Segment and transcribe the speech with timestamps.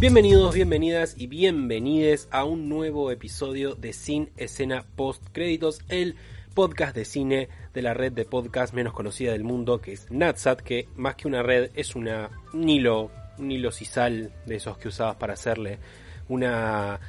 [0.00, 6.14] Bienvenidos, bienvenidas y bienvenides a un nuevo episodio de Sin Escena Post Créditos, el
[6.54, 10.60] podcast de cine de la red de podcast menos conocida del mundo, que es Natsat,
[10.60, 15.16] que más que una red es una, un hilo, un hilo de esos que usabas
[15.16, 15.80] para hacerle
[16.28, 17.00] una,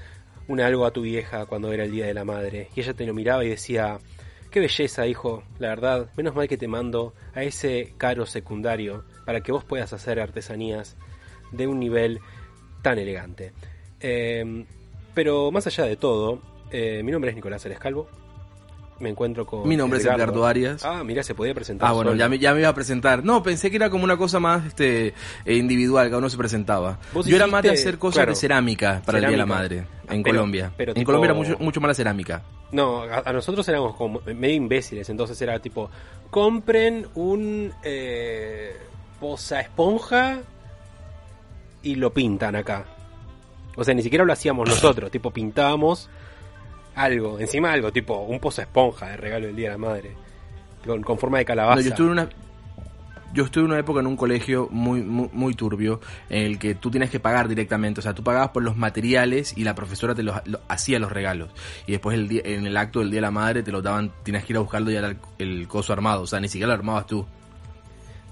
[0.48, 2.70] una algo a tu vieja cuando era el Día de la Madre.
[2.76, 4.00] Y ella te lo miraba y decía,
[4.50, 9.42] qué belleza, hijo, la verdad, menos mal que te mando a ese caro secundario para
[9.42, 10.98] que vos puedas hacer artesanías
[11.52, 12.20] de un nivel
[12.82, 13.52] tan elegante.
[14.00, 14.66] Eh,
[15.14, 16.40] pero más allá de todo,
[16.72, 18.08] eh, mi nombre es Nicolás El Calvo.
[19.00, 19.66] Me encuentro con.
[19.66, 20.84] Mi nombre es Edgardo Arias.
[20.84, 21.88] Ah, mira, se podía presentar.
[21.88, 23.24] Ah, bueno, ya me, ya me iba a presentar.
[23.24, 25.14] No, pensé que era como una cosa más este
[25.46, 27.00] eh, individual, cada uno se presentaba.
[27.26, 29.46] Yo era más de hacer cosas claro, de cerámica para el Día de la.
[29.46, 30.72] Madre, Ah, en pero- Colombia.
[30.76, 32.42] pero en Colombia era mucho, mucho más la cerámica.
[32.74, 35.90] No, a, a nosotros éramos como medio imbéciles, entonces era tipo,
[36.30, 38.76] compren un eh,
[39.20, 40.40] posa esponja
[41.84, 42.86] y lo pintan acá.
[43.76, 46.10] O sea, ni siquiera lo hacíamos nosotros, tipo pintábamos
[46.96, 50.12] algo, encima algo, tipo un posa esponja de regalo del Día de la Madre,
[50.86, 51.78] con, con forma de calabaza.
[51.78, 52.30] No, yo estuve en una
[53.32, 56.74] yo estuve en una época en un colegio muy, muy muy turbio en el que
[56.74, 60.16] tú tienes que pagar directamente, o sea, tú pagabas por los materiales y la profesora
[60.16, 61.50] te los lo- hacía los regalos
[61.86, 64.12] y después el día, en el acto del día de la madre te los daban,
[64.24, 66.70] tienes que ir a buscarlo y era el, el coso armado, o sea, ni siquiera
[66.70, 67.26] lo armabas tú,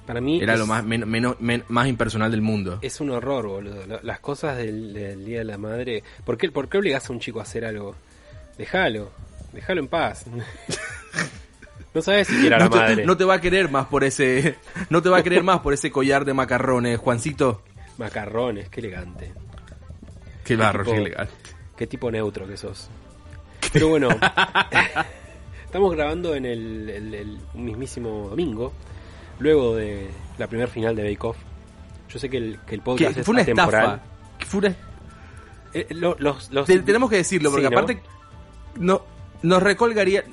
[0.07, 2.79] Para mí era es, lo más men- más impersonal del mundo.
[2.81, 3.85] es un horror, boludo.
[3.85, 6.01] La- Las cosas del, del Día de la Madre.
[6.25, 7.93] ¿Por qué, ¿Por qué obligás a un chico a hacer algo?
[8.57, 9.11] Déjalo,
[9.53, 10.25] déjalo en paz.
[11.93, 13.05] no sabes si era la no, te, madre.
[13.05, 14.55] no te va a querer más por ese
[14.89, 17.61] no te va a querer más por ese collar de macarrones, Juancito.
[17.97, 19.33] Macarrones, qué elegante.
[20.43, 21.27] Qué barro, qué legal.
[21.75, 22.89] Qué tipo neutro que sos.
[23.73, 24.07] Pero bueno,
[25.65, 28.71] estamos grabando en el, el- el mismísimo domingo,
[29.39, 30.07] luego de
[30.37, 31.37] la primer final de Bake Off.
[32.09, 33.83] Yo sé que el, que el Que podcast fue una es atemporal.
[33.85, 34.03] estafa.
[34.39, 34.75] Que fue una-
[35.73, 37.77] Eh, lo- los, los- Te- tenemos que decirlo, porque Sí, ¿no?
[37.79, 38.01] aparte
[38.79, 39.01] no,
[39.43, 40.23] nos recolgaría,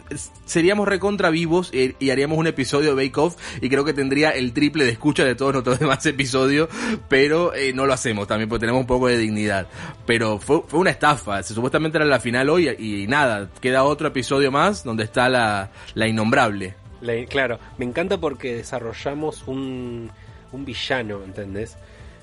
[0.47, 4.31] seríamos recontra vivos y, y haríamos un episodio de Bake Off y creo que tendría
[4.31, 6.69] el triple de escucha de todos nuestros demás episodios,
[7.09, 9.67] pero eh, no lo hacemos también porque tenemos un poco de dignidad.
[10.07, 14.53] Pero fue, fue una estafa, supuestamente era la final hoy y, nada, queda otro episodio
[14.53, 16.77] más donde está la, la innombrable.
[17.05, 20.11] La- claro, me encanta porque desarrollamos un,
[20.53, 21.77] un villano, ¿entendés?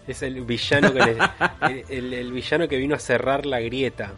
[0.08, 1.18] Es el villano que le-
[1.90, 4.12] el, el- el villano que vino a cerrar la grieta.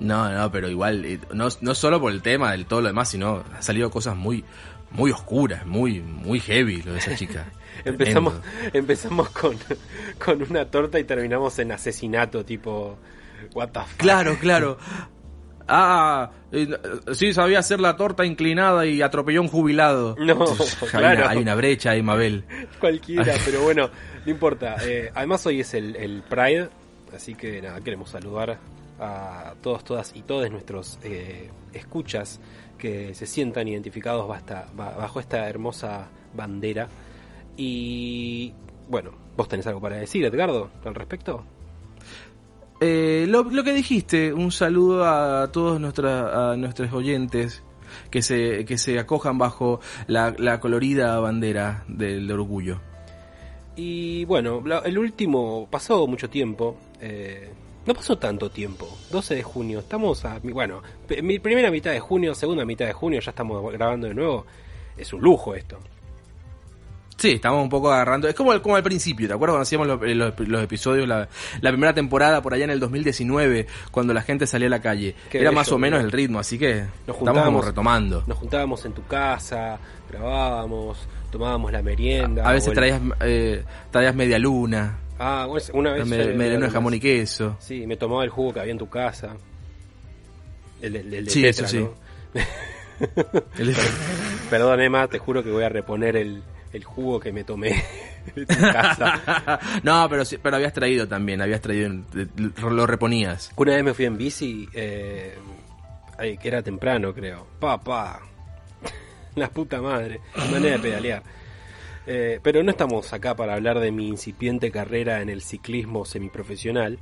[0.00, 3.08] No, no, pero igual, eh, no, no solo por el tema del todo lo demás,
[3.08, 4.44] sino han salido cosas muy,
[4.92, 7.46] muy oscuras, muy, muy heavy lo de esa chica.
[7.84, 8.78] Empezamos, Tremendo.
[8.78, 9.56] empezamos con,
[10.24, 12.96] con una torta y terminamos en asesinato, tipo,
[13.54, 13.96] what the fuck.
[13.96, 14.78] Claro, claro.
[15.68, 16.66] Ah, eh,
[17.12, 20.16] sí, sabía hacer la torta inclinada y atropelló un jubilado.
[20.18, 21.20] No, hay, claro.
[21.20, 22.44] una, hay una brecha ahí, Mabel.
[22.80, 23.90] Cualquiera, pero bueno,
[24.24, 24.76] no importa.
[24.84, 26.68] Eh, además hoy es el, el Pride,
[27.14, 28.58] así que nada, queremos saludar
[29.00, 32.40] a todos, todas y todos nuestros eh, escuchas
[32.78, 36.88] que se sientan identificados basta- ba- bajo esta hermosa bandera.
[37.56, 38.52] Y
[38.88, 41.44] bueno, vos tenés algo para decir, Edgardo, al respecto.
[42.80, 47.62] Eh, lo, lo que dijiste, un saludo a todos nuestra, a nuestros oyentes
[48.10, 52.80] que se, que se acojan bajo la, la colorida bandera del orgullo.
[53.74, 57.50] Y bueno, el último, pasó mucho tiempo, eh,
[57.86, 60.82] no pasó tanto tiempo, 12 de junio, estamos a, bueno,
[61.22, 64.46] mi primera mitad de junio, segunda mitad de junio, ya estamos grabando de nuevo,
[64.96, 65.78] es un lujo esto.
[67.18, 68.28] Sí, estamos un poco agarrando.
[68.28, 70.00] Es como, como al principio, ¿te acuerdas cuando hacíamos los,
[70.38, 71.28] los- los episodios, la,
[71.60, 75.16] la primera temporada por allá en el 2019, cuando la gente salía a la calle?
[75.28, 78.22] Qué Era bello, más o menos el ritmo, así que estamos como retomando.
[78.28, 79.78] Nos juntábamos en tu casa,
[80.08, 82.48] grabábamos, tomábamos la merienda.
[82.48, 86.06] A veces el- traías, eh, traías media luna, Ah, una vez...
[86.06, 87.56] media, luna de jamón y queso.
[87.58, 89.34] Sí, me tomaba el jugo que había en tu casa.
[90.80, 91.78] El, del de Sí, eso sí.
[91.80, 91.90] ¿no?
[93.58, 93.74] El-
[94.50, 96.42] Perdón, Emma, te juro que voy a reponer el,
[96.72, 97.84] el jugo que me tomé
[98.34, 99.60] de tu casa.
[99.82, 101.90] no, pero, pero habías traído también, habías traído,
[102.56, 103.52] lo reponías.
[103.56, 105.34] Una vez me fui en bici, eh,
[106.18, 107.46] ay, que era temprano, creo.
[107.58, 108.20] Papá,
[109.34, 110.20] la puta madre,
[110.50, 111.22] manera de pedalear.
[112.10, 116.98] Eh, pero no estamos acá para hablar de mi incipiente carrera en el ciclismo semiprofesional.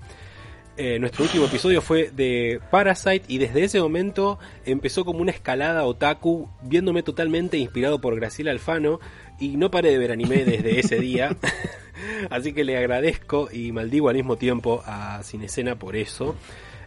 [0.79, 5.85] Eh, nuestro último episodio fue de Parasite y desde ese momento empezó como una escalada
[5.85, 9.01] otaku, viéndome totalmente inspirado por Graciela Alfano
[9.41, 11.35] y no paré de ver anime desde ese día.
[12.31, 16.37] Así que le agradezco y maldigo al mismo tiempo a Cinescena por eso.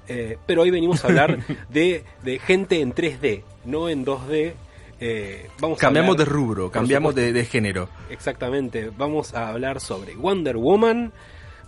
[0.08, 1.40] Eh, pero hoy venimos a hablar
[1.70, 4.54] de, de gente en 3D, no en 2D.
[5.02, 7.90] Eh, vamos a Cambiamos de rubro, cambiamos de género.
[8.12, 11.12] Exactamente, vamos a hablar sobre Wonder Woman,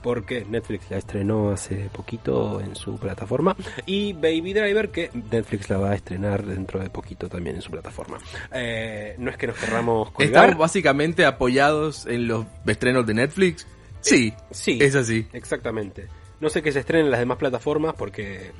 [0.01, 3.55] porque Netflix la estrenó hace poquito en su plataforma
[3.85, 7.71] y Baby Driver que Netflix la va a estrenar dentro de poquito también en su
[7.71, 8.17] plataforma.
[8.51, 10.33] Eh, no es que nos querramos colgar.
[10.33, 13.67] Estamos básicamente apoyados en los estrenos de Netflix.
[14.01, 15.27] Sí, sí, es así.
[15.33, 16.07] Exactamente.
[16.39, 18.51] No sé que se estrenen en las demás plataformas porque,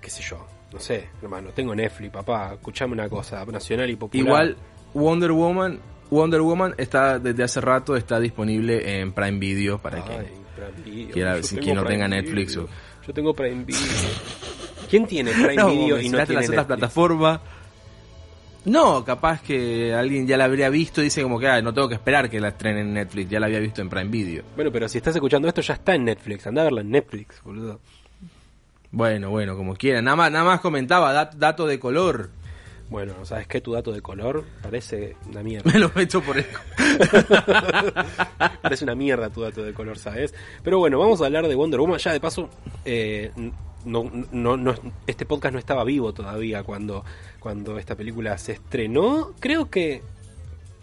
[0.00, 4.26] qué sé yo, no sé, hermano, tengo Netflix, papá, escuchame una cosa, nacional y popular.
[4.26, 4.56] Igual
[4.94, 5.80] Wonder Woman,
[6.10, 10.41] Wonder Woman está desde hace rato está disponible en Prime Video para Ay, Prime
[10.84, 11.12] Video.
[11.12, 12.64] quiera, si quien no Prime tenga Netflix Video.
[12.68, 13.80] o- Yo tengo Prime Video.
[14.90, 16.66] ¿Quién tiene Prime No, Video y no tiene las otras Netflix?
[16.66, 17.40] plataformas.
[18.64, 21.88] No, capaz que alguien ya la habría visto y dice como que "Ah, no tengo
[21.88, 24.44] que esperar que la estrenen en Netflix, ya la había visto en Prime Video.
[24.54, 26.46] Bueno, pero si estás escuchando esto ya está en Netflix.
[26.46, 27.80] Anda a verla en Netflix, boludo.
[28.92, 30.04] Bueno, bueno, como quieran.
[30.04, 32.30] Nada más, nada más comentaba, dat- dato de color.
[32.92, 33.60] Bueno, ¿sabes qué?
[33.60, 35.70] Tu dato de color parece una mierda.
[35.72, 36.44] Me lo meto por el...
[38.62, 40.34] Parece una mierda tu dato de color, ¿sabes?
[40.62, 41.98] Pero bueno, vamos a hablar de Wonder Woman.
[41.98, 42.48] Ya de paso,
[42.84, 43.30] eh,
[43.84, 44.74] no, no, no-
[45.06, 47.04] este podcast no estaba vivo todavía cuando,
[47.40, 49.34] cuando esta película se estrenó.
[49.40, 50.02] Creo que.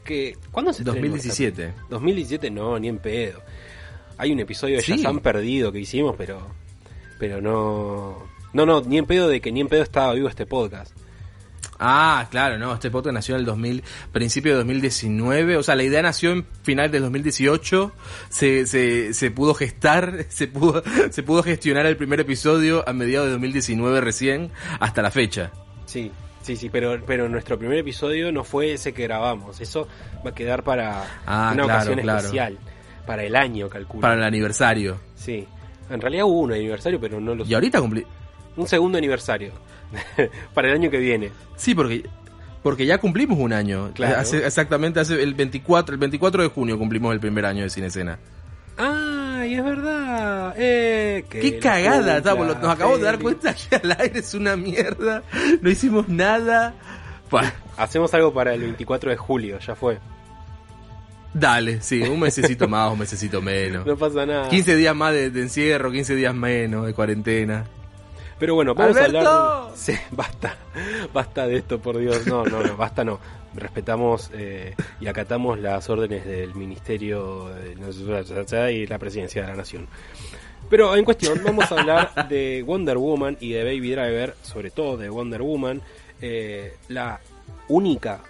[0.04, 1.02] que ¿Cuándo se estrenó?
[1.08, 1.66] 2017.
[1.68, 3.42] esta- 2017, no, ni en pedo.
[4.18, 4.98] Hay un episodio de Sí.
[4.98, 6.40] Shazam perdido que hicimos, pero.
[7.20, 8.28] Pero no.
[8.54, 10.92] No, no, ni en pedo de que ni en pedo estaba vivo este podcast.
[11.80, 15.84] Ah, claro, no, este podcast nació en el 2000, principio de 2019, o sea, la
[15.84, 17.92] idea nació en final del 2018,
[18.30, 23.28] se, se, se pudo gestar, se pudo, se pudo gestionar el primer episodio a mediados
[23.28, 25.52] de 2019 recién, hasta la fecha.
[25.86, 26.12] Sí,
[26.42, 29.62] sí, sí, pero, pero nuestro primer episodio no fue ese que grabamos.
[29.62, 29.88] Eso
[30.26, 32.20] va a quedar para Ah, una claro, ocasión claro.
[32.20, 32.58] especial.
[33.08, 34.02] Para el año, calculo.
[34.02, 35.00] Para el aniversario.
[35.16, 35.48] Sí.
[35.90, 38.06] En realidad hubo un aniversario, pero no lo Y ahorita cumplí...
[38.56, 39.52] Un segundo aniversario.
[40.54, 41.32] para el año que viene.
[41.56, 42.04] Sí, porque,
[42.64, 43.92] porque ya cumplimos un año.
[43.94, 44.18] Claro.
[44.20, 48.20] Hace- exactamente, hace el 24, el 24 de junio cumplimos el primer año de Cinescena.
[48.78, 50.54] ¡Ay, es verdad!
[50.58, 52.18] Eh, ¡Qué cagada!
[52.18, 55.24] estamos, nos acabamos de dar cuenta que al aire es una mierda.
[55.62, 56.74] No hicimos nada.
[57.78, 60.00] Hacemos algo para el 24 de julio, ya fue.
[61.34, 63.86] Dale, sí, un mesecito más, un mesecito menos.
[63.86, 64.50] No pasa nada.
[64.50, 67.66] 15 días más de, de encierro, 15 días menos de cuarentena.
[68.40, 69.18] Pero bueno, vamos ¡Alberto!
[69.18, 69.70] a hablar.
[69.76, 70.58] Sí, basta.
[71.14, 72.26] Basta de esto, por Dios.
[72.26, 73.20] No, no, no, basta no.
[73.54, 79.88] Respetamos eh, y acatamos las órdenes del Ministerio de y la Presidencia de la Nación.
[80.70, 84.98] Pero en cuestión, vamos a hablar de Wonder Woman y de Baby Driver, sobre todo
[84.98, 85.82] de Wonder Woman,
[86.22, 87.20] eh, la
[87.68, 88.22] única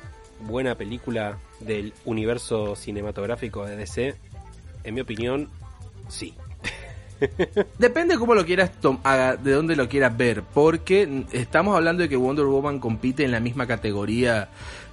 [0.42, 4.16] buena película del universo cinematográfico de DC.
[4.84, 5.50] En mi opinión,
[6.08, 6.34] sí.
[7.78, 8.72] Depende cómo lo quieras
[9.44, 13.40] de dónde lo quieras ver, porque estamos hablando de que Wonder Woman compite en la
[13.40, 14.50] misma categoría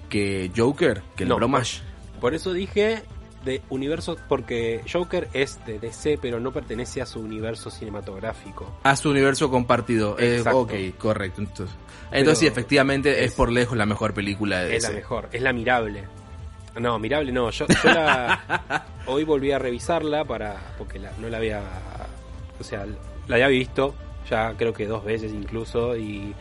[0.09, 1.81] que Joker, que el No, Bromash.
[2.21, 3.03] Por eso dije
[3.45, 8.77] de universo, porque Joker es de DC, pero no pertenece a su universo cinematográfico.
[8.83, 10.19] A su universo compartido.
[10.19, 10.59] Eh, Exacto.
[10.61, 11.43] ok, correcto.
[11.43, 11.77] Entonces,
[12.11, 15.01] entonces sí, efectivamente es, es- por lejos la mejor película de Es la DC.
[15.01, 16.05] mejor, es la mirable.
[16.81, 18.85] No, mirable no, yo, yo la...
[19.07, 21.63] hoy volví a revisarla para porque la- no la había...
[22.61, 22.87] O sea,
[23.29, 23.95] la había visto
[24.29, 26.35] ya creo que dos veces incluso y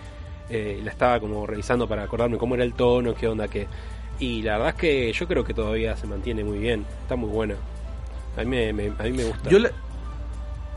[0.50, 3.68] eh, la estaba como revisando para acordarme cómo era el tono, qué onda, qué...
[4.20, 7.30] Y la verdad es que yo creo que todavía se mantiene muy bien, está muy
[7.30, 7.56] buena.
[8.38, 9.50] A mí me, me- a mí me gusta.
[9.50, 9.72] Yo le,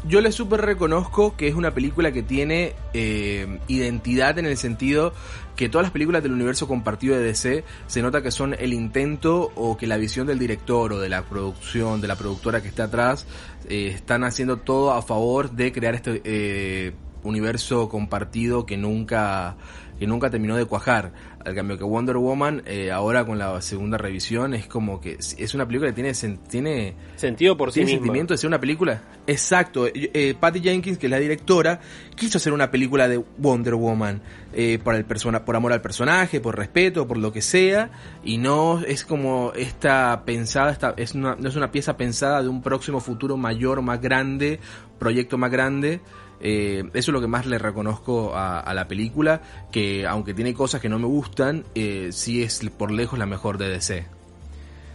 [0.04, 5.12] yo le súper reconozco que es una película que tiene eh, identidad en el sentido
[5.57, 9.50] que todas las películas del universo compartido de DC se nota que son el intento
[9.57, 12.85] o que la visión del director o de la producción, de la productora que está
[12.85, 13.26] atrás,
[13.68, 19.56] eh, están haciendo todo a favor de crear este eh, universo compartido que nunca
[19.99, 21.12] que nunca terminó de cuajar.
[21.45, 25.55] Al cambio que Wonder Woman, eh, ahora con la segunda revisión, es como que es
[25.55, 28.05] una película que tiene, sen- tiene Sentido por sí ¿Tiene misma.
[28.05, 29.02] sentimiento de ser una película?
[29.26, 29.87] Exacto.
[29.93, 31.81] Eh, Patty Jenkins, que es la directora,
[32.17, 34.21] quiso hacer una película de Wonder Woman
[34.52, 37.90] eh, por, el persona, por amor al personaje, por respeto, por lo que sea,
[38.25, 42.49] y no es como esta pensada, esta, es una, no es una pieza pensada de
[42.49, 44.61] un próximo futuro mayor, más grande,
[44.99, 46.00] proyecto más grande.
[46.40, 49.40] Eh, eso es lo que más le reconozco a, la película,
[49.73, 53.59] que aunque tiene cosas que no me gustan, eh, sí es por lejos la mejor
[53.59, 54.07] de DC.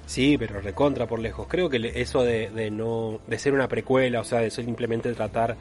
[0.06, 1.48] Sí, pero recontra por lejos.
[1.50, 5.58] Creo que eso de, de no de ser una precuela, o sea, de simplemente tratar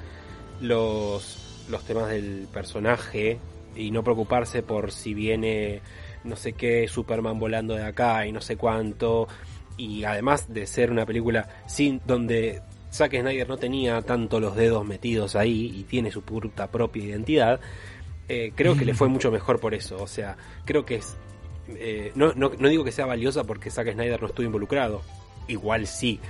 [0.60, 3.38] los los temas del personaje
[3.74, 5.80] y no preocuparse por si viene
[6.24, 9.28] no sé qué Superman volando de acá y no sé cuánto
[9.76, 12.60] y además de ser una película sin donde
[12.92, 17.60] Zack Snyder no tenía tanto los dedos metidos ahí y tiene su puta propia identidad,
[18.28, 19.96] eh, creo que le fue mucho mejor por eso.
[20.02, 21.16] O sea, creo que es.
[21.68, 25.02] eh, no, no, no digo que sea valiosa porque Zack Snyder no estuvo involucrado,
[25.48, 26.20] igual sí.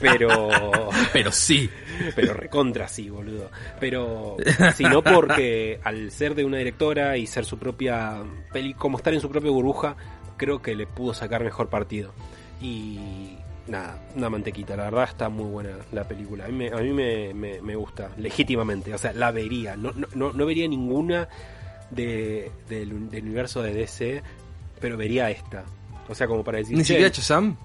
[0.00, 0.28] Pero.
[1.12, 1.70] pero sí.
[2.14, 3.50] Pero recontra sí, boludo.
[3.80, 4.36] Pero.
[4.76, 8.22] Sino porque al ser de una directora y ser su propia.
[8.52, 9.96] Peli, como estar en su propia burbuja,
[10.36, 12.12] creo que le pudo sacar mejor partido.
[12.60, 13.38] Y.
[13.68, 16.46] Nada, una mantequita, la verdad está muy buena la película.
[16.46, 18.92] A mí me, a mí me, me, me gusta, legítimamente.
[18.92, 19.76] O sea, la vería.
[19.76, 21.28] No, no, no, vería ninguna
[21.90, 24.22] de, del, del universo de DC,
[24.80, 25.64] pero vería esta.
[26.08, 26.76] O sea, como para decir.
[26.76, 27.56] Ni "Che, siquiera Shazam.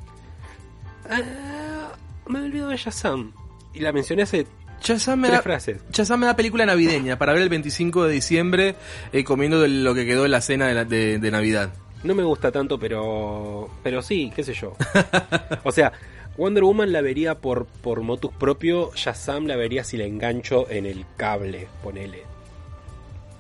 [1.10, 1.92] ah,
[2.28, 3.34] me olvidado de Shazam.
[3.74, 4.46] Y la mencioné hace
[4.82, 5.82] Shazam me tres da, frases.
[5.92, 8.76] Shazam me da película navideña para ver el 25 de diciembre
[9.12, 11.74] eh, comiendo de lo que quedó en la cena de, la- de- de Navidad.
[12.04, 13.70] No me gusta tanto, pero.
[13.84, 14.74] Pero sí, qué sé yo.
[15.64, 15.92] o sea,
[16.38, 18.92] Wonder Woman la vería por, por motus propio.
[18.96, 22.24] Shazam la vería si la engancho en el cable, ponele.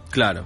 [0.09, 0.45] Claro.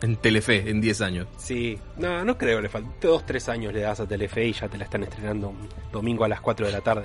[0.00, 1.28] En Telefe, en 10 años.
[1.36, 4.68] Sí, no, no creo, le faltan dos, tres años le das a Telefe y ya
[4.68, 7.04] te la están estrenando un domingo a las 4 de la tarde.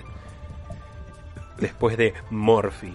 [1.60, 2.94] Después de Morphy.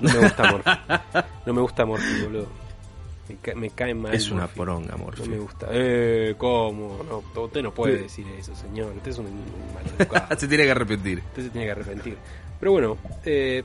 [0.00, 0.70] No me gusta Morphy.
[1.46, 2.65] No me gusta Morphy, boludo.
[3.28, 4.14] Me, ca- me cae mal.
[4.14, 5.28] es una poronga, No Morphy.
[5.28, 5.66] me gusta.
[5.70, 7.00] Eh, ¿cómo?
[7.34, 8.92] No, usted no puede decir eso, señor.
[8.96, 9.26] Usted es un
[9.74, 10.38] maleducado.
[10.38, 11.18] Se tiene que arrepentir.
[11.28, 12.16] Usted se tiene que arrepentir.
[12.60, 13.62] Pero bueno, eh,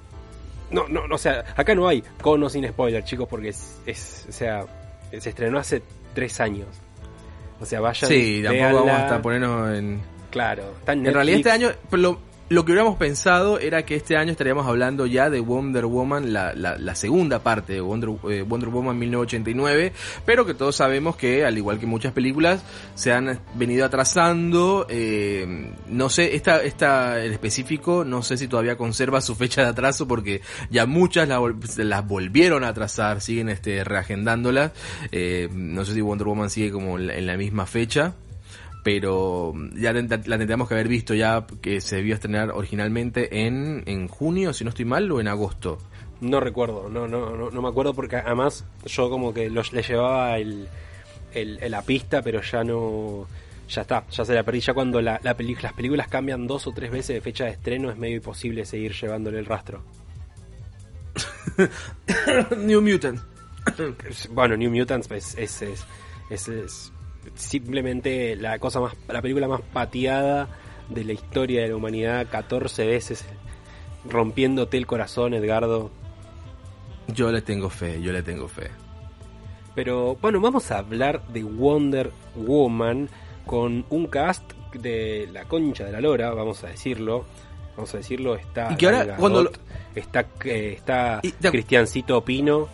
[0.72, 4.26] no, no, no, o sea, acá no hay cono sin spoiler, chicos, porque es, es,
[4.30, 4.66] o sea,
[5.12, 5.82] se estrenó hace
[6.14, 6.68] tres años.
[7.60, 8.80] O sea, vayan, Sí, tampoco véanla.
[8.82, 10.02] vamos hasta ponernos en...
[10.32, 12.18] Claro, está en En realidad este año, lo,
[12.52, 16.54] lo que hubiéramos pensado era que este año estaríamos hablando ya de Wonder Woman, la,
[16.54, 19.94] la, la segunda parte de Wonder, eh, Wonder Woman 1989,
[20.26, 22.62] pero que todos sabemos que, al igual que muchas películas,
[22.94, 24.86] se han venido atrasando.
[24.90, 29.70] eh, no sé, esta, esta en específico, no sé si todavía conserva su fecha de
[29.70, 34.74] atraso porque ya muchas la vol- las volvieron a atrasar, siguen este, reagendándolas.
[35.14, 38.14] Eh, no sé si Wonder Woman sigue como en la misma fecha
[38.84, 44.08] pero ya la tendríamos que haber visto ya que se debió estrenar originalmente en, en
[44.08, 45.78] junio, si no estoy mal, o en agosto.
[46.20, 49.82] No recuerdo, no, no, no, no me acuerdo porque además yo como que los, le
[49.84, 50.68] llevaba el,
[51.34, 53.28] el- la pista, pero ya no,
[53.70, 54.60] ya está, ya se la perdí.
[54.60, 57.52] Ya cuando la, la peli- las películas cambian dos o tres veces de fecha de
[57.52, 59.82] estreno es medio imposible seguir llevándole el rastro.
[62.58, 63.20] New Mutant.
[64.32, 65.86] Bueno, New Mutants es, es, es,
[66.30, 66.92] es- es
[67.36, 70.50] simplemente la cosa más, la película más pateada
[70.90, 73.26] de la historia de la humanidad, 14 veces
[74.06, 75.92] rompiéndote el corazón, Edgardo.
[77.08, 78.70] Yo le tengo fe, yo le tengo fe.
[79.76, 83.10] Pero bueno, vamos a hablar de Wonder Woman
[83.46, 87.26] con un cast de la concha de la lora, vamos a decirlo.
[87.76, 89.50] Vamos a decirlo, está Y que ahora, cuando
[89.96, 92.68] está eh, está Y Cristiancito Pino,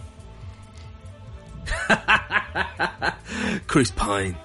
[3.66, 4.36] Chris Pine.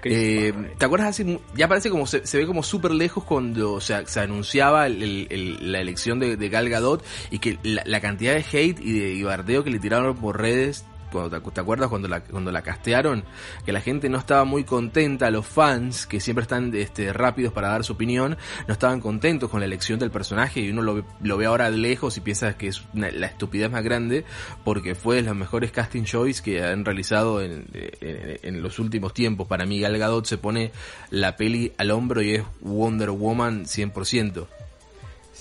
[0.00, 0.68] Chris Eh, Pine.
[0.78, 1.38] ¿Te acuerdas así?
[1.54, 5.26] Ya parece como se, se ve como súper lejos cuando se, se anunciaba el- el-
[5.30, 8.98] el- la elección de, de Gal Gadot y que la, la cantidad de hate y
[8.98, 10.84] de y bardeo que le tiraron por redes.
[11.12, 13.24] ¿Te acuerdas cuando la, cuando la castearon?
[13.64, 17.68] Que la gente no estaba muy contenta, los fans, que siempre están este, rápidos para
[17.68, 21.36] dar su opinión, no estaban contentos con la elección del personaje y uno lo, lo
[21.36, 24.24] ve ahora de lejos y piensa que es una- la estupidez más grande
[24.64, 29.12] porque fue de los mejores casting choice que han realizado en, en- en los últimos
[29.14, 29.46] tiempos.
[29.46, 30.72] Para mí Gal Gadot se pone
[31.10, 34.46] la peli al hombro y es Wonder Woman 100%.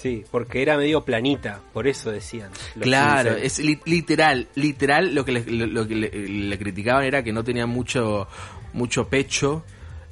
[0.01, 2.50] Sí, porque era medio planita, por eso decían.
[2.79, 7.22] Claro, es li- literal, literal lo que le, lo, lo que le, le criticaban era
[7.24, 8.27] que no tenía mucho
[8.74, 9.63] mucho pecho.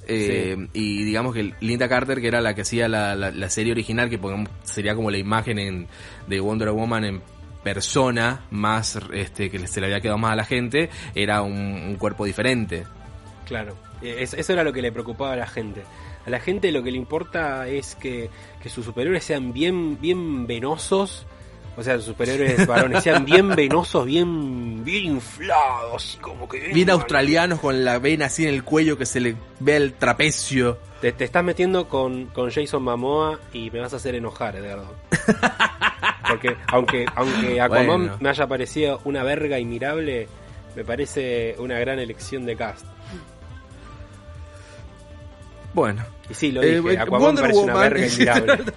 [0.08, 3.72] eh, Y digamos que Linda Carter, que era la que hacía la, la- la serie
[3.72, 5.88] original, que pongamos, sería como la imagen en,
[6.28, 7.22] de Wonder Woman en
[7.64, 11.96] persona, más este que se le había quedado más a la gente, era un, un
[11.96, 12.86] cuerpo diferente.
[13.46, 15.82] Claro, es- eso era lo que le preocupaba a la gente.
[16.30, 18.30] A la gente lo que le importa es que,
[18.62, 21.26] que sus superhéroes sean bien, bien venosos,
[21.76, 26.92] o sea, sus superhéroes varones sean bien venosos, bien, bien inflados, así como que Bien
[26.92, 30.78] australianos con la vena así en el cuello que se le ve el trapecio.
[31.02, 34.94] Te, te estás metiendo con, con Jason Momoa y me vas a hacer enojar, Eduardo.
[36.30, 38.18] Porque aunque, aunque Aquaman Bueno.
[38.20, 40.28] me haya parecido una verga inmirable,
[40.76, 42.86] me parece una gran elección de cast.
[45.74, 47.90] Bueno, Y sí, lo Eh, dije, eh, Aquaman Wonder parece una Woman.
[47.94, 48.64] verga inmirable.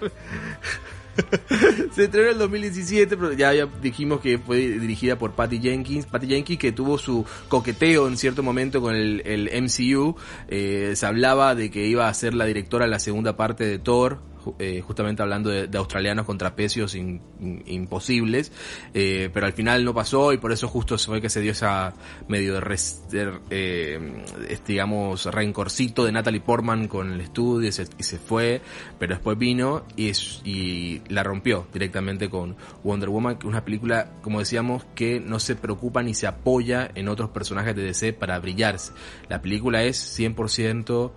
[1.95, 6.07] Se estrenó en el 2017, pero ya, ya dijimos que fue dirigida por Patty Jenkins.
[6.07, 10.17] Patty Jenkins que tuvo su coqueteo en cierto momento con el, el MCU.
[10.49, 13.79] Eh, se hablaba de que iba a ser la directora de la segunda parte de
[13.79, 14.21] Thor,
[14.59, 18.53] eh, justamente hablando de, australianos contra pecios imposibles,
[18.95, 21.93] eh, pero al final no pasó y por eso justo fue que se dio esa
[22.29, 24.25] medio de, eh,
[24.67, 28.61] digamos, rencorcito de Natalie Portman con el estudio y se, fue,
[28.99, 30.13] pero después vino y,
[30.45, 36.03] y la rompió directamente con Wonder Woman, una película, como decíamos, que no se preocupa
[36.03, 38.93] ni se apoya en otros personajes de DC para brillarse.
[39.29, 41.13] La película es 100%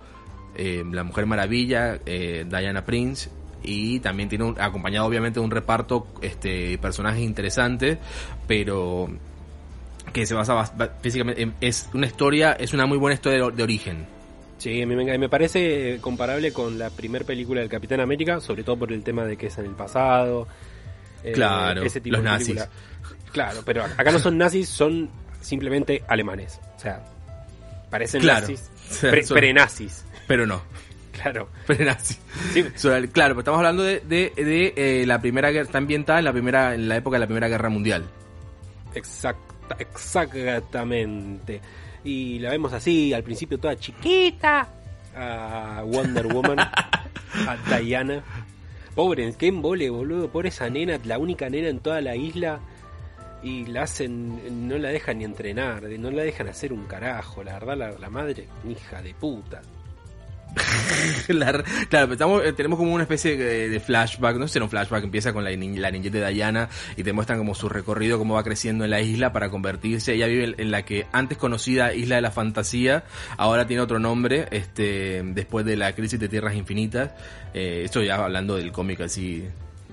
[0.56, 3.30] eh, la Mujer Maravilla, eh, Diana Prince,
[3.62, 7.98] y también tiene un, acompañado obviamente de un reparto este personajes interesantes,
[8.46, 9.08] pero
[10.12, 10.64] que se basa
[11.02, 14.06] físicamente es una historia, es una muy buena historia de, origen.
[14.58, 18.78] Sí, a mí me, parece comparable con la primera película del Capitán América, sobre todo
[18.78, 20.48] por el tema de que es en el pasado.
[21.22, 22.68] Eh, claro, ese tipo los de nazis.
[23.32, 25.10] Claro, pero acá no son nazis, son
[25.42, 26.58] simplemente alemanes.
[26.76, 27.04] O sea,
[27.90, 28.70] parecen nazis,
[29.28, 30.05] pre-nazis.
[30.26, 30.62] Pero no.
[31.12, 31.48] Claro.
[31.66, 31.94] Pero
[32.52, 32.62] Sí.
[33.12, 36.74] claro, pues estamos hablando de, de, eh, la primera guerra, está ambientada en la primera,
[36.74, 38.04] en la época de la Primera Guerra Mundial.
[38.94, 41.60] Exacta, exactamente.
[42.04, 44.68] Y la vemos así, al principio toda chiquita,
[45.16, 48.22] a Wonder Woman, a Diana.
[48.94, 52.60] Pobre, qué embole, boludo, pobre esa nena, la única nena en toda la isla
[53.42, 57.54] y la hacen, no la dejan ni entrenar, no la dejan hacer un carajo, la
[57.54, 59.60] verdad la, la madre, hija de puta.
[61.26, 61.64] claro,
[62.12, 65.44] estamos, eh, tenemos como una especie de, flashback, no sé si un flashback, empieza con
[65.44, 68.90] la, la niñez de Diana y te muestran como su recorrido, cómo va creciendo en
[68.90, 73.04] la isla para convertirse, ella vive en la que antes conocida Isla de la Fantasía,
[73.36, 77.10] ahora tiene otro nombre, este, después de la crisis de Tierras Infinitas,
[77.54, 79.44] eh, esto ya hablando del cómic así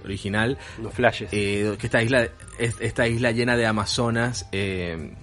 [0.03, 0.57] original.
[0.81, 1.29] Los flashes.
[1.31, 2.27] Eh, que esta isla,
[2.60, 5.13] esta isla llena de amazonas, eh,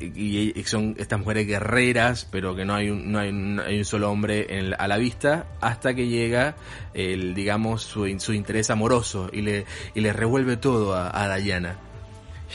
[0.00, 4.74] y, son estas mujeres guerreras, pero que no hay un, no hay un, solo hombre
[4.78, 6.56] a la vista, hasta que llega
[6.94, 11.76] el, digamos, su, su interés amoroso y le, y le revuelve todo a, Diana.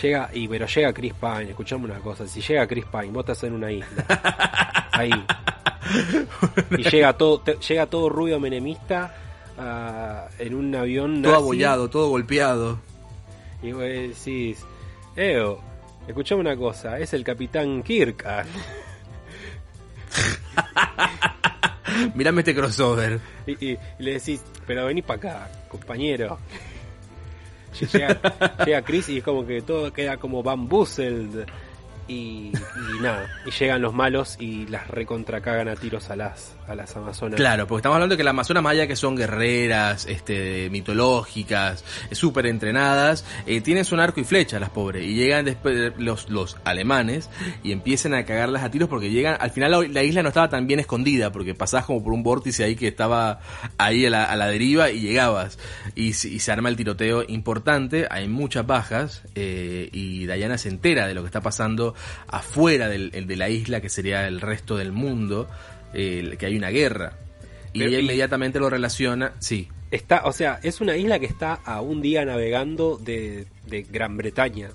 [0.02, 3.44] Llega, y pero llega Chris Pine, escuchame una cosa, si llega Chris Pine, vos estás
[3.44, 4.06] en una isla,
[4.92, 5.12] ahí,
[6.78, 9.16] y llega todo, llega todo rubio menemista
[9.58, 12.80] ah, en un avión todo abollado, todo golpeado.
[13.64, 14.66] Y vos decís,
[15.16, 15.62] Eo,
[16.08, 18.26] Escuchame una cosa, es el capitán Kirk.
[22.14, 23.20] Mirame este crossover.
[23.48, 26.38] Y, le decís, pero vení para acá, compañero.
[27.92, 28.20] Llega,
[28.66, 31.46] llega Chris y es como que todo queda como bamboozled
[32.08, 32.54] y,
[33.02, 37.36] nada, y llegan los malos y las recontracagan a tiros a las, a las amazonas.
[37.36, 42.48] Claro, porque estamos hablando de que las amazonas maya que son guerreras, este, mitológicas, súper
[42.48, 47.30] entrenadas, eh, tienen su arco y flecha las pobres, y llegan después los, los alemanes
[47.64, 50.68] y empiezan a cagarlas a tiros porque llegan, al final la, isla no estaba tan
[50.68, 53.40] bien escondida, porque pasabas como por un vórtice ahí que estaba
[53.78, 55.58] ahí a la, a la deriva y llegabas,
[55.96, 61.14] y, se arma el tiroteo importante, hay muchas bajas, eh, y Diana se entera de
[61.14, 61.96] lo que está pasando
[62.28, 65.48] afuera del, de la isla, que sería el resto del mundo,
[65.96, 67.14] que hay una guerra.
[67.74, 69.68] Y ella inmediatamente lo relaciona, sí.
[69.92, 73.48] Está, o sea, es una isla que está a un día navegando de,
[73.90, 74.70] Gran Bretaña.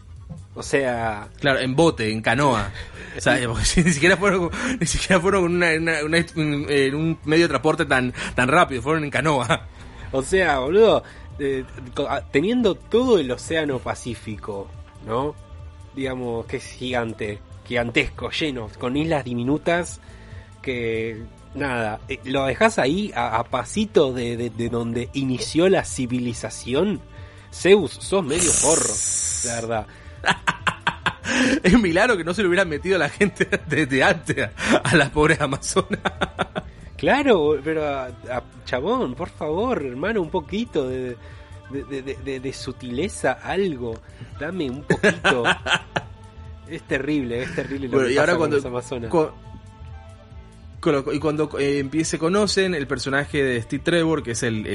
[0.54, 1.28] O sea.
[1.40, 2.70] Claro, en bote, en canoa.
[3.16, 3.36] o sea,
[3.76, 9.04] ni siquiera fueron, ni siquiera fueron en un medio de transporte tan, tan rápido, fueron
[9.04, 9.66] en canoa.
[10.12, 11.04] O sea, boludo,
[11.38, 11.62] eh,
[12.32, 14.68] teniendo todo el océano Pacífico,
[15.06, 15.36] ¿no?
[15.94, 20.00] digamos, que es gigante, gigantesco, lleno, con islas diminutas
[20.62, 21.22] que
[21.54, 27.00] nada, eh, lo dejas ahí a, pasito de, donde inició la civilización.
[27.52, 28.94] Zeus, sos medio porro,
[29.46, 29.86] la verdad.
[31.62, 34.50] es un milagro que no se le hubieran metido a la gente desde antes
[34.84, 36.00] a, las pobres amazonas.
[36.96, 38.06] claro, pero
[38.64, 41.16] chabón, por favor, hermano, un poquito de,
[41.70, 43.98] de, sutileza, algo.
[44.38, 45.44] Dame un poquito.
[46.68, 49.10] es terrible, es terrible lo que y ahora cuando, Amazonas
[51.12, 54.66] y cuando eh, se conocen el personaje de Steve Trevor, que es el,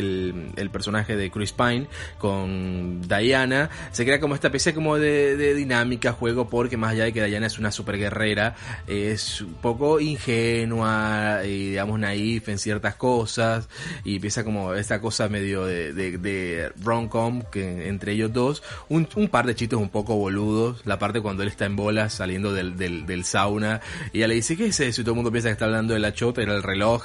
[0.55, 1.87] el, personaje de Chris Pine,
[2.19, 7.13] con Diana, se crea como esta especie como de, dinámica, juego, porque más allá de
[7.13, 8.55] que Diana es una super guerrera,
[8.87, 13.67] es un poco ingenua y digamos naif en ciertas cosas,
[14.03, 19.27] y empieza como esta cosa medio de, de, rom-com que entre ellos dos, un, un,
[19.29, 22.77] par de chistes un poco boludos, la parte cuando él está en bolas saliendo del,
[22.77, 23.81] del, del sauna,
[24.13, 25.01] y ella le dice, ¿qué es eso?
[25.01, 27.03] Y todo el mundo piensa que está hablando de la chota, era el reloj,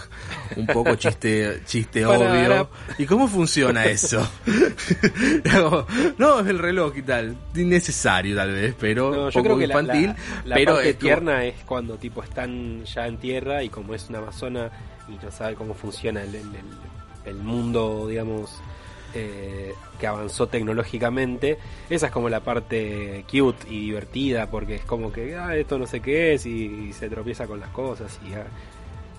[0.57, 2.69] un poco chiste, chiste obvio.
[2.99, 4.29] ¿Y cómo funciona eso?
[6.19, 7.37] no, es el reloj y tal.
[7.55, 10.15] Innecesario tal vez, pero yo creo que infantil.
[10.45, 14.19] La, pero parte tierna es cuando tipo están ya en tierra y como es una
[14.19, 14.71] amazona
[15.09, 16.37] y no sabe cómo funciona el,
[17.25, 18.61] el mundo, digamos,
[19.13, 21.59] eh, que avanzó tecnológicamente.
[21.89, 25.87] Esa es como la parte cute y divertida, porque es como que, ah, esto no
[25.87, 28.47] sé qué es, y, se tropieza con las cosas, y, ah,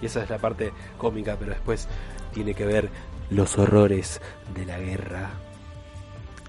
[0.01, 1.87] y esa es la parte cómica, pero después
[2.33, 2.89] tiene que ver
[3.29, 4.21] los horrores
[4.53, 5.29] de la guerra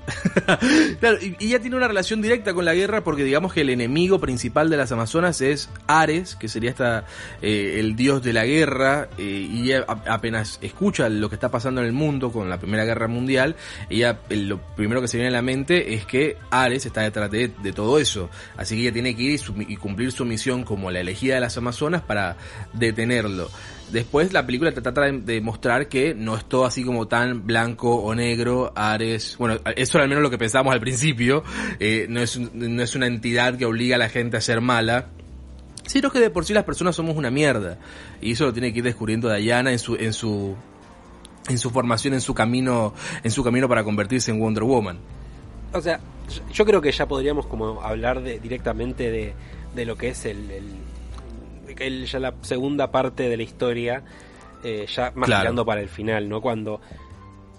[1.01, 4.21] claro, y, ya tiene una relación directa con la guerra porque digamos que el enemigo
[4.21, 7.05] principal de las Amazonas es Ares, que sería esta,
[7.41, 11.81] eh, el dios de la guerra, eh, y ella apenas escucha lo que está pasando
[11.81, 13.57] en el mundo con la Primera Guerra Mundial,
[13.91, 17.49] ella lo primero que se viene a la mente es que Ares está detrás de,
[17.73, 21.35] todo eso, así que ella tiene que ir y cumplir su misión como la elegida
[21.35, 22.37] de las Amazonas para
[22.73, 23.51] detenerlo.
[23.93, 28.15] Después la película trata de, mostrar que no es todo así como tan blanco o
[28.15, 31.45] negro, Ares, bueno, eso al menos lo que pensábamos al principio,
[31.79, 35.09] eh, no, es, no es una entidad que obliga a la gente a ser mala,
[35.87, 37.77] sino que de por sí las personas somos una mierda.
[38.23, 40.57] Y eso lo tiene que ir descubriendo Diana en su, en su,
[41.51, 45.01] en su formación, en su camino, en su camino para convertirse en Wonder Woman.
[45.75, 46.01] O sea,
[46.51, 49.35] yo creo que ya podríamos como hablar de, directamente de,
[49.75, 50.51] de lo que es el
[51.75, 54.03] ya la segunda parte de la historia,
[54.65, 56.41] eh, ya más tirando para el final, ¿no?
[56.41, 56.81] Cuando,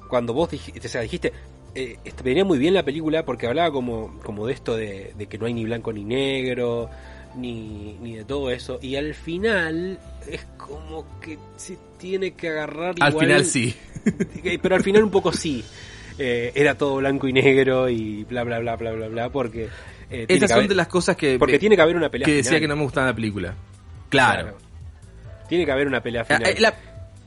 [0.10, 1.34] cuando vos dijiste, o sea, dijiste,
[1.76, 5.46] eh, venía muy bien la película porque hablaba como, como de esto de, que no
[5.46, 6.90] hay ni blanco ni negro,
[7.36, 10.00] ni, ni de todo eso, y al final
[10.30, 12.96] es como que se tiene que agarrar.
[13.00, 13.76] Al final sí.
[14.62, 15.64] Pero al final un poco sí.
[16.20, 19.68] Eh, era todo blanco y negro y bla bla bla bla bla bla porque
[20.12, 22.60] eh, estas son de las cosas que porque tiene que haber una pelea que decía
[22.60, 23.56] que no me gustaba la película
[24.14, 24.58] Claro.
[25.50, 26.44] Tiene que haber una pelea final.
[26.46, 26.58] Eh,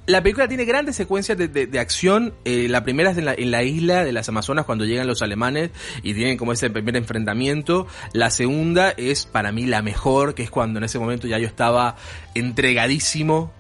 [0.07, 2.35] la, película tiene grandes secuencias de, acción.
[2.45, 5.71] Eh, la primera es en la, isla de las Amazonas cuando llegan los alemanes
[6.03, 7.87] y tienen como ese primer enfrentamiento.
[8.13, 11.47] La segunda es para mí la mejor, que es cuando en ese momento ya yo
[11.47, 11.97] estaba
[12.35, 13.53] entregadísimo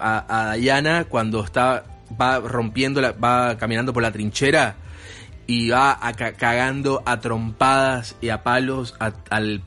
[0.00, 1.84] a, a Diana cuando está
[2.20, 4.76] va rompiendo, la, va caminando por la trinchera
[5.46, 5.98] y va
[6.38, 9.62] cagando a trompadas y a palos al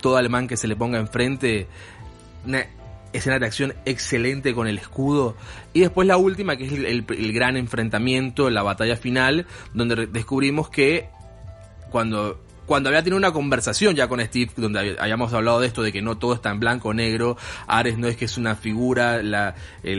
[0.00, 1.68] todo alemán que se le ponga enfrente
[2.46, 2.66] una
[3.12, 5.36] escena de acción excelente con el escudo.
[5.72, 11.08] Y después la última, que es el, gran enfrentamiento, la batalla final, donde descubrimos que
[11.90, 15.90] cuando cuando había tenido una conversación ya con Steve, donde habíamos hablado de esto, de
[15.90, 19.24] que no todo está en blanco o negro, Ares no es que es una figura,
[19.24, 19.96] la, eh,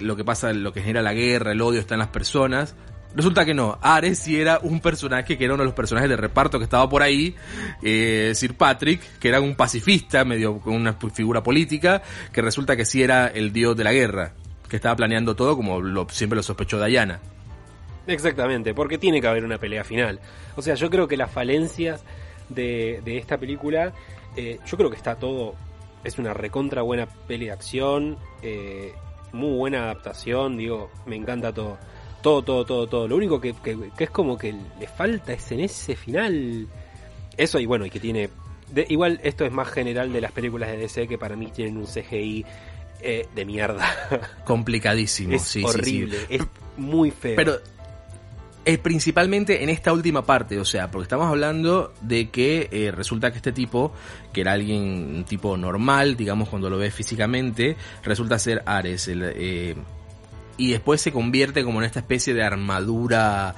[0.00, 2.74] lo que pasa, lo que genera la guerra, el odio está en las personas,
[3.16, 6.18] Resulta que no, Ares sí era un personaje que era uno de los personajes de
[6.18, 7.34] reparto que estaba por ahí,
[7.82, 12.84] eh, Sir Patrick, que era un pacifista, medio con una figura política, que resulta que
[12.84, 14.32] sí era el dios de la guerra,
[14.68, 17.18] que estaba planeando todo como lo, siempre lo sospechó Diana.
[18.06, 20.20] Exactamente, porque tiene que haber una pelea final.
[20.54, 22.04] O sea, yo creo que las falencias
[22.50, 23.94] de, esta película,
[24.36, 25.54] eh, yo creo que está todo,
[26.04, 28.92] es una recontra buena peli de acción, eh,
[29.32, 31.78] muy buena adaptación, digo, me encanta todo
[32.26, 33.06] todo, todo, todo, todo.
[33.06, 33.54] Lo único que,
[33.96, 36.66] es como que le falta es en ese final.
[37.36, 38.30] Eso y bueno, y que tiene...
[38.88, 41.86] igual esto es más general de las películas de DC que para mí tienen un
[41.86, 42.44] CGI
[43.00, 43.86] eh, de mierda.
[44.44, 46.42] Complicadísimo, es horrible, es
[46.76, 47.36] muy feo.
[47.36, 47.60] Pero
[48.64, 53.30] es principalmente en esta última parte, o sea, porque estamos hablando de que eh, resulta
[53.30, 53.92] que este tipo,
[54.32, 54.82] que era alguien,
[55.14, 59.76] un tipo normal, digamos, cuando lo ves físicamente, resulta ser Ares, el, eh,
[60.56, 63.54] y después se convierte como en esta especie de armadura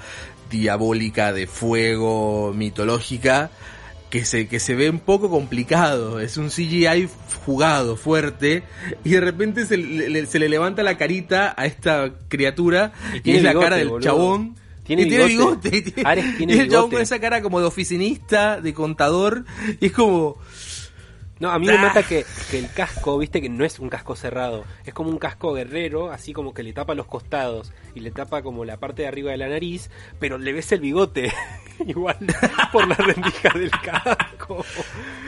[0.51, 3.51] diabólica de fuego mitológica
[4.11, 6.21] que se, que se ve un poco complicado.
[6.21, 7.09] Es un CGI
[7.45, 8.63] jugado, fuerte,
[9.05, 12.93] y de repente se le, se le levanta la carita a esta criatura
[13.25, 14.57] y, es la cara del chabón.
[14.85, 15.83] Tiene y bigote.
[15.83, 16.55] tiene bigote.
[16.55, 19.45] y el chabón con esa cara como de oficinista, de contador,
[19.81, 20.39] y es como
[21.41, 24.17] no, a mí me mata que, que, el casco, viste, que no es un casco
[24.17, 24.65] cerrado.
[24.85, 28.43] Es como un casco guerrero, así como que le tapa los costados y le tapa
[28.43, 31.33] como la parte de arriba de la nariz, pero le ves el bigote
[31.87, 32.17] igual
[32.73, 34.65] por la rendija del casco.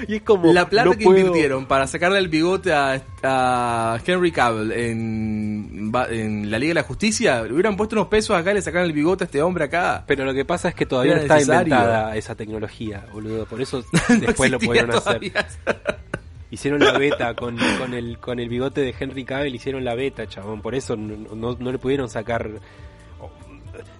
[0.08, 0.52] Y es como.
[0.52, 6.58] La plata que invirtieron para sacarle el bigote a, a Henry Cavill en, en, la
[6.58, 9.24] Liga de la Justicia, le hubieran puesto unos pesos acá y le sacaron el bigote
[9.24, 10.04] a este hombre acá.
[10.06, 13.46] Pero lo que pasa es que todavía no está inventada esa tecnología, boludo.
[13.46, 13.84] Por eso
[14.20, 15.20] después lo pudieron hacer.
[16.50, 20.26] Hicieron la beta con, con, el, con el bigote de Henry Cavill, hicieron la beta,
[20.26, 20.62] chabón.
[20.62, 22.50] Por eso no, no, le pudieron sacar.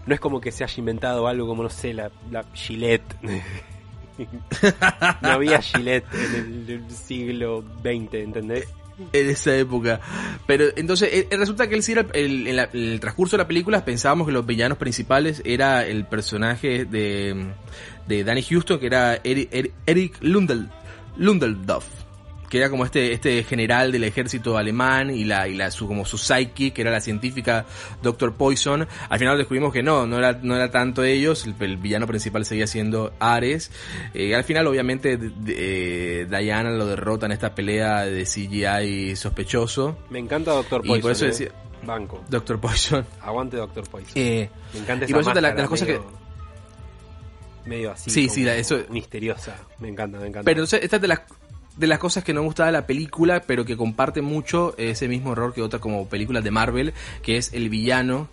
[0.06, 3.14] No es como que se haya inventado algo como, no sé, la, la Gillette.
[5.22, 8.68] no había Gillette en el, siglo XX, ¿entendés?
[9.12, 10.00] En esa época.
[10.46, 11.82] Pero entonces eh, resulta que él
[12.14, 16.84] el, en el, transcurso de la película pensábamos que los villanos principales era el personaje
[16.84, 17.52] de,
[18.06, 21.86] de Danny Houston, que era Eric, Eric, Lundeldorf
[22.50, 26.04] que era como este, este general del ejército alemán y la, y la, su, como
[26.04, 27.64] su psyche, que era la científica
[28.02, 28.34] Dr.
[28.34, 28.86] Poison.
[29.08, 32.66] Al final descubrimos que no, no era, no era tanto ellos, el, villano principal seguía
[32.66, 33.70] siendo Ares.
[34.14, 39.96] Eh, al final, obviamente, eh, Diana lo derrota en esta pelea de CGI sospechoso.
[40.10, 40.80] Me encanta Dr.
[40.80, 40.98] Poison.
[40.98, 41.52] Y por eso decía,
[41.84, 42.24] Banco.
[42.28, 43.06] Doctor Poison.
[43.20, 44.12] Aguante Doctor Poison.
[44.14, 46.00] me encanta esa y por eso de, las cosas que
[47.64, 48.10] medio así.
[48.10, 49.56] Sí, sí, eso misteriosa.
[49.78, 50.44] Me encanta, me encanta.
[50.44, 51.20] Pero entonces, esta es de las
[51.80, 55.08] de las cosas que no me gustaba de la película, pero que comparte mucho ese
[55.08, 58.28] mismo error que otras como películas de Marvel, que es el villano.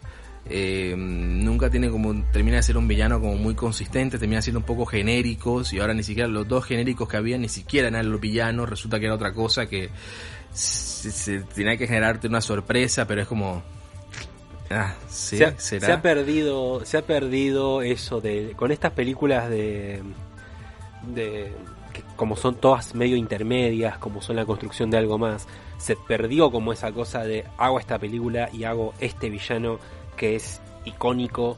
[0.49, 4.65] Eh, nunca tiene como termina de ser un villano como muy consistente termina siendo un
[4.65, 8.21] poco genéricos y ahora ni siquiera los dos genéricos que había ni siquiera eran los
[8.21, 9.89] villanos resulta que era otra cosa que
[10.53, 13.61] se, tenía que generarte una sorpresa pero es como
[14.69, 19.49] ah, sí, se, ha, se ha perdido se ha perdido eso de con estas películas
[19.49, 20.01] de
[21.13, 21.51] de
[22.15, 26.73] como son todas medio intermedias, como son la construcción de algo más, se perdió como
[26.73, 29.79] esa cosa de hago esta película y hago este villano
[30.15, 31.57] que es icónico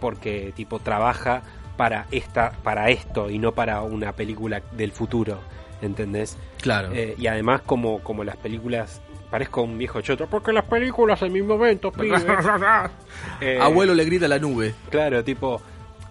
[0.00, 1.42] porque tipo trabaja
[1.76, 5.38] para esta para esto y no para una película del futuro,
[5.82, 6.36] ¿entendés?
[6.60, 6.90] Claro.
[6.92, 11.32] Eh, y además como como las películas parezco un viejo choto porque las películas en
[11.32, 11.92] mi momento,
[13.40, 14.74] eh, Abuelo le grita a la nube.
[14.90, 15.60] Claro, tipo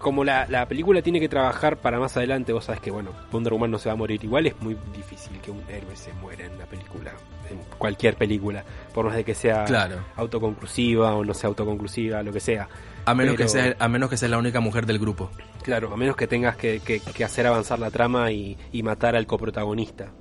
[0.04, 3.54] como la, la, película tiene que trabajar para más adelante, vos sabes que, bueno, Wonder
[3.54, 4.24] Woman no se va a morir.
[4.24, 7.12] Igual es muy difícil que un héroe se muera en una película,
[7.50, 8.64] en cualquier película,
[8.94, 9.66] por más de que sea
[10.16, 12.68] autoconclusiva o no sea autoconclusiva, lo que sea.
[13.06, 15.32] A menos, que sea, a menos que sea la única mujer del grupo.
[15.64, 19.26] Claro, a menos que tengas que, que, hacer avanzar la trama y, y matar al
[19.26, 20.12] coprotagonista.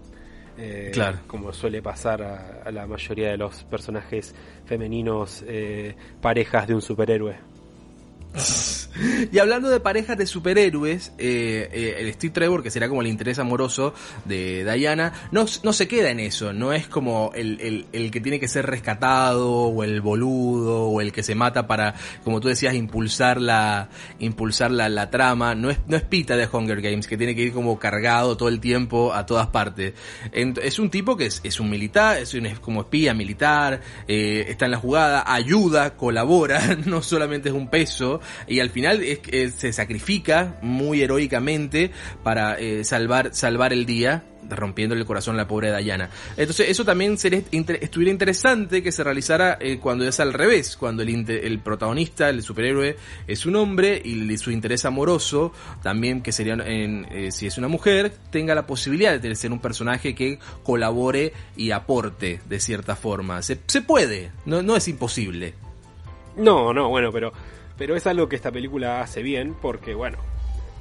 [0.58, 1.18] Eh, claro.
[1.26, 4.34] como suele pasar a, la mayoría de los personajes
[4.66, 7.51] femeninos eh, parejas de un superhéroe.
[9.32, 13.08] y hablando de parejas de superhéroes, eh, eh, el Steve Trevor, que será como el
[13.08, 18.10] interés amoroso de Diana, no, no se queda en eso, no es como el, el,
[18.10, 22.40] que tiene que ser rescatado, o el boludo, o el que se mata para, como
[22.40, 27.06] tú decías, impulsar la, impulsar la, trama, no es, no es Pita de Hunger Games,
[27.06, 29.94] que tiene que ir como cargado todo el tiempo a todas partes.
[30.32, 34.66] es un tipo que es, es un militar, es, un, como espía militar, eh, está
[34.66, 39.72] en la jugada, ayuda, colabora, no solamente es un peso, y al final es, se
[39.72, 41.90] sacrifica muy heroicamente
[42.22, 46.10] para eh, salvar, salvar el día rompiéndole el corazón a la pobre Diana.
[46.36, 47.42] Entonces, eso también sería,
[47.80, 52.42] estuviera interesante que se realizara eh, cuando es al revés, cuando el, el protagonista, el
[52.42, 57.68] superhéroe, es un hombre y su interés amoroso, también que sería, eh, si es una
[57.68, 63.42] mujer, tenga la posibilidad de ser un personaje que colabore y aporte de cierta forma.
[63.42, 65.54] Se, se puede, no, no es imposible.
[66.36, 67.32] No, no, bueno, pero
[67.76, 70.18] pero es algo que esta película hace bien porque, bueno,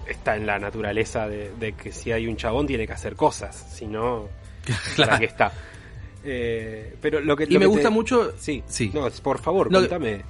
[0.07, 3.87] está en la naturaleza de, que si hay un chabón tiene que hacer cosas, si
[3.87, 4.27] no,
[4.95, 5.19] claro.
[5.19, 5.51] que está.
[6.23, 8.33] Eh, pero lo que, y me gusta mucho.
[8.37, 8.91] Sí, sí.
[8.93, 10.21] No, por favor, cuéntame.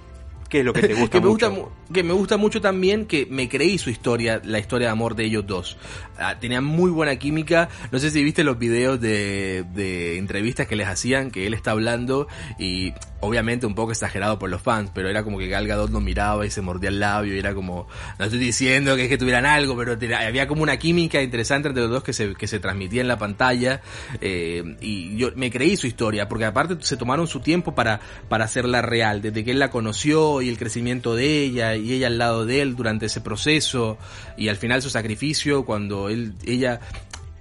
[0.51, 1.49] ¿Qué es lo que te gusta que me mucho?
[1.49, 5.15] Gusta, que me gusta mucho también que me creí su historia, la historia de amor
[5.15, 5.77] de ellos dos.
[6.17, 7.69] Ah, tenían muy buena química.
[7.89, 11.71] No sé si viste los videos de, de entrevistas que les hacían, que él está
[11.71, 12.27] hablando
[12.59, 16.01] y obviamente un poco exagerado por los fans, pero era como que Gal Gadot lo
[16.01, 17.87] miraba y se mordía el labio y era como,
[18.19, 21.83] no estoy diciendo que es que tuvieran algo, pero había como una química interesante entre
[21.83, 23.81] los dos que se, que se transmitía en la pantalla
[24.19, 28.45] eh, y yo me creí su historia, porque aparte se tomaron su tiempo para, para
[28.45, 32.17] hacerla real, desde que él la conoció y el crecimiento de ella y ella al
[32.17, 33.97] lado de él durante ese proceso
[34.37, 36.79] y al final su sacrificio cuando él, ella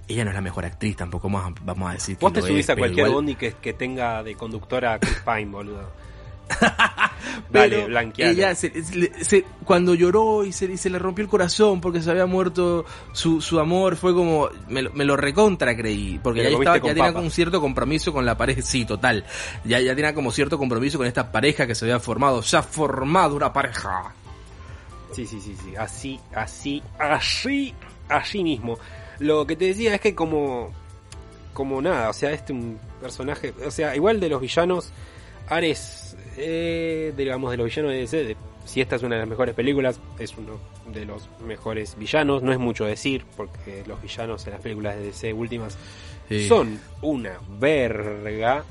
[0.07, 2.75] ella no es la mejor actriz, tampoco vamos a, decir que Vos te subís a
[2.75, 6.00] cualquier bondi que, que, tenga de conductora a Chris Pine, boludo.
[7.51, 7.87] Pero
[8.17, 12.85] ella se, cuando lloró y se, se, le rompió el corazón porque se había muerto
[13.13, 17.11] su, su amor, fue como, me, me lo recontra creí, porque ya, estaba, ya tenía
[17.11, 19.25] un cierto compromiso con la pareja, sí, total,
[19.65, 22.63] ya, ya tenía como cierto compromiso con esta pareja que se había formado, se ha
[22.63, 24.13] formado una pareja.
[25.11, 27.73] Sí, sí, sí, sí, así, así, así,
[28.07, 28.77] así mismo.
[29.19, 30.71] Lo que te decía es que como
[31.53, 34.91] como nada, o sea, este un personaje, o sea, igual de los villanos,
[35.49, 39.55] Ares, eh, digamos, de los villanos de DC, si esta es una de las mejores
[39.55, 40.59] películas, es uno
[40.93, 45.03] de los mejores villanos, no es mucho decir, porque los villanos en las películas de
[45.03, 45.77] DC últimas
[46.47, 48.63] son una verga,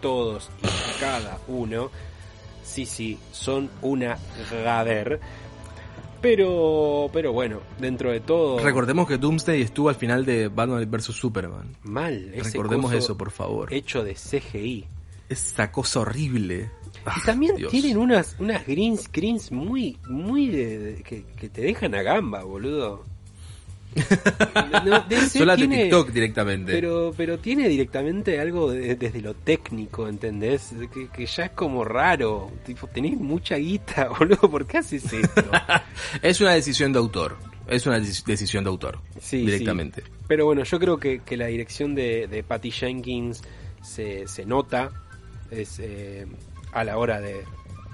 [0.00, 1.90] todos y cada uno,
[2.64, 4.18] sí, sí, son una
[4.50, 5.20] gader.
[6.20, 8.58] Pero, pero bueno, dentro de todo.
[8.58, 11.76] Recordemos que Doomsday estuvo al final de Batman vs Superman.
[11.82, 13.72] Mal, Recordemos eso, por favor.
[13.72, 14.86] Hecho de CGI.
[15.28, 16.70] Esta cosa horrible.
[17.06, 22.02] Y ah, también tienen unas, unas green screens muy, muy de, que, te dejan a
[22.02, 23.04] gamba, boludo.
[24.84, 26.72] No, de tiene- TikTok directamente.
[26.72, 30.72] Pero, pero tiene directamente algo de- desde lo técnico, ¿entendés?
[30.92, 32.52] Que, que ya es como raro.
[32.64, 35.44] Tipo, tenés mucha guita, boludo, ¿por qué haces esto?
[36.22, 37.36] Es una decisión de autor.
[37.68, 38.98] Es una dec- decisión de autor.
[39.20, 40.02] Sí, directamente.
[40.02, 40.08] sí.
[40.28, 43.42] Pero bueno, yo creo que, que la dirección de, de Patty Jenkins
[43.82, 44.90] se, se nota
[45.50, 46.26] es eh,
[46.78, 47.44] a la hora de,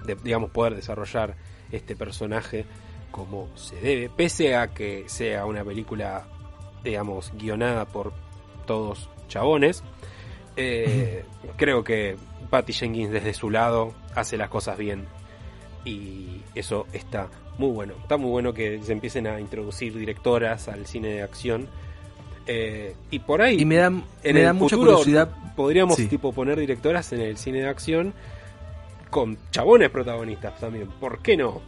[0.04, 1.34] de, digamos, poder desarrollar
[1.70, 2.64] este personaje
[3.10, 6.24] como se debe, pese a que sea una película,
[6.82, 8.12] digamos, guionada por
[8.66, 9.82] todos chabones.
[10.56, 11.24] eh,
[11.56, 12.16] creo que
[12.50, 15.06] Patty Jenkins desde su lado hace las cosas bien
[15.84, 17.94] y eso está muy bueno.
[18.02, 21.68] Está muy bueno que se empiecen a introducir directoras al cine de acción.
[22.46, 25.30] Eh, y por ahí, Y me da, en me el da mucha futuro, curiosidad.
[25.54, 26.06] podríamos Sí.
[26.08, 28.14] tipo poner directoras en el cine de acción
[29.12, 30.88] con chabones protagonistas también.
[30.98, 31.60] ¿Por qué no?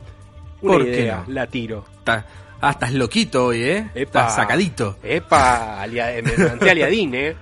[0.62, 1.32] Una ¿Por qué idea, no?
[1.34, 1.84] la tiro.
[1.98, 2.26] Está-
[2.60, 3.78] ah, estás loquito hoy, ¿eh?
[3.94, 4.20] Epa.
[4.20, 4.96] Estás sacadito.
[5.02, 7.36] Epa, alia- me levanté aliadín, eh.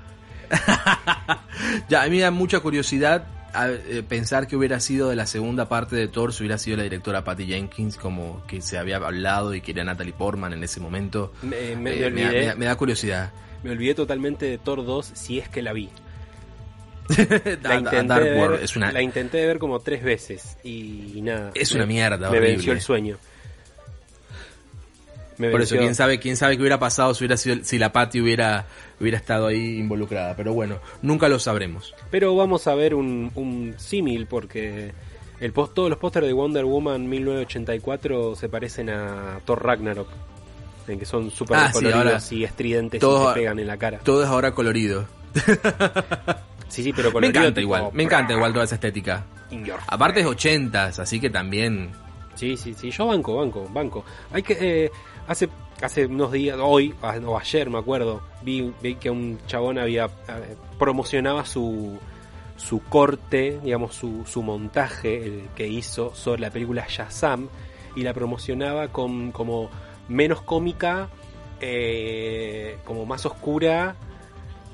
[1.88, 5.26] Ya, a mí me da mucha curiosidad a- eh, pensar que hubiera sido de la
[5.26, 8.96] segunda parte de Thor, si hubiera sido la directora Patty Jenkins, como que se había
[8.96, 11.32] hablado y que era Natalie Portman en ese momento.
[11.42, 13.30] Me, me- Eh, me da- me da curiosidad.
[13.62, 15.90] me olvidé totalmente de Thor 2 si es que la vi.
[17.62, 21.50] La intenté, Dark ver, World es una, la intenté ver como tres veces y nada.
[21.54, 22.48] es me- una mierda Me horrible.
[22.48, 23.18] venció el sueño.
[25.38, 27.90] Me Por eso, quién sabe, quién sabe qué hubiera pasado si hubiera sido, si la
[27.90, 28.66] Patty hubiera,
[29.00, 30.36] hubiera estado ahí involucrada.
[30.36, 31.94] Pero bueno, nunca lo sabremos.
[32.10, 34.92] Pero vamos a ver un, un símil porque
[35.40, 40.08] el post, todos los pósteres de Wonder Woman 1984 se parecen a Thor Ragnarok.
[40.86, 43.66] En que son súper Ah, sí, coloridos ahora y estridentes todo- y te pegan en
[43.66, 43.98] la cara.
[44.00, 45.06] Todo es ahora colorido.
[46.72, 49.24] Sí, sí, pero Me encanta tipo, igual, me encanta igual toda esa estética.
[49.50, 51.90] in your Aparte es 80s, así que también
[52.34, 54.04] Sí, sí, sí, yo banco, banco, banco.
[54.32, 54.90] Hay que eh,
[55.28, 55.50] hace
[55.82, 60.06] hace unos días, hoy a- o ayer me acuerdo, vi, vi que un chabón había
[60.06, 61.98] eh, promocionaba su
[62.56, 67.48] su corte, digamos su, su montaje el que hizo sobre la película Shazam
[67.96, 69.68] y la promocionaba con como
[70.08, 71.08] menos cómica,
[71.60, 73.94] eh, como más oscura.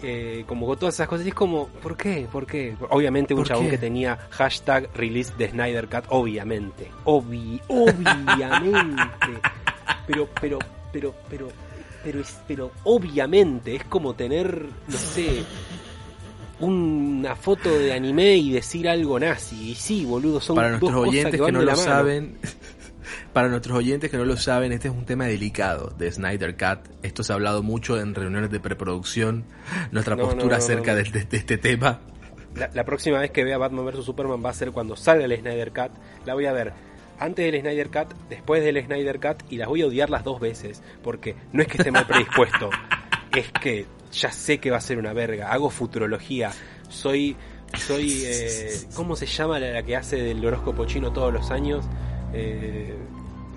[0.02, 2.28] Eh, como con todas esas cosas y es como ¿por qué?
[2.30, 2.76] ¿por qué?
[2.90, 3.70] obviamente un ¿Por chabón qué?
[3.72, 9.02] que tenía hashtag release de Snyder Cut obviamente obvi obviamente
[10.06, 10.58] pero pero
[10.92, 11.48] pero pero
[12.04, 15.42] pero es pero obviamente es como tener no sé
[16.60, 21.00] una foto de anime y decir algo nazi y sí boludo son para dos nuestros
[21.00, 21.88] cosas oyentes que, van no de lo la mano.
[21.88, 22.38] saben,
[23.32, 26.88] para nuestros oyentes que no lo saben, este es un tema delicado de Snyder Cut.
[27.02, 29.44] Esto se ha hablado mucho en reuniones de preproducción,
[29.92, 30.94] nuestra No, postura no, no, acerca.
[30.94, 32.00] De, de- de este tema.
[32.54, 35.36] La, la próxima vez que vea Batman vs Superman va a ser cuando salga el
[35.38, 35.92] Snyder Cut.
[36.26, 36.72] La voy a ver
[37.20, 40.40] antes del Snyder Cut, después del Snyder Cut y las voy a odiar las dos
[40.40, 40.82] veces.
[41.02, 42.70] Porque no es que esté mal predispuesto,
[43.36, 45.52] es que ya sé que va a ser una verga.
[45.52, 46.50] Hago futurología.
[46.88, 47.36] Soy.
[47.76, 48.22] Soy.
[48.24, 51.84] eh, ¿Cómo se llama la, la que hace del horóscopo chino todos los años?
[52.32, 52.94] Eh,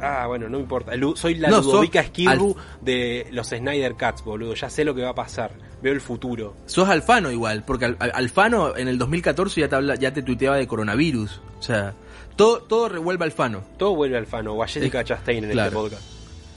[0.01, 0.95] ah, bueno, no importa.
[0.95, 4.53] Lu- soy la No, Ludovica Esquirru de los Snyder Cuts, boludo.
[4.55, 5.51] Ya sé lo que va a pasar.
[5.81, 6.55] Veo el futuro.
[6.67, 10.21] Sos Alfano igual, porque Al- Al- Alfano en el 2014 ya te, habla, ya te
[10.21, 11.41] tuiteaba de coronavirus.
[11.59, 11.93] O sea,
[12.35, 13.63] todo, todo revuelve Alfano.
[13.77, 15.67] Todo vuelve al fano, o a Jessica Chastain en claro.
[15.69, 16.03] este podcast.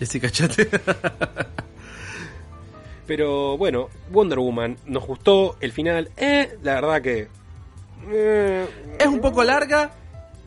[0.01, 0.69] Ese cachate.
[3.07, 6.11] Pero bueno, Wonder Woman, nos gustó el final.
[6.17, 7.29] Eh, la verdad que.
[8.11, 8.67] eh,
[8.99, 9.93] ¿Es un poco larga?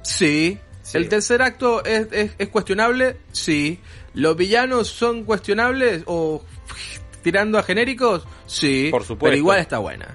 [0.01, 0.57] Sí.
[0.87, 0.97] Sí.
[0.97, 3.17] ¿El tercer acto es, es- es cuestionable?
[3.33, 3.79] Sí.
[4.13, 6.43] ¿Los villanos son cuestionables o
[7.23, 8.25] tirando a genéricos?
[8.45, 8.87] Sí.
[8.89, 9.25] Por supuesto.
[9.25, 10.07] Pero igual está buena.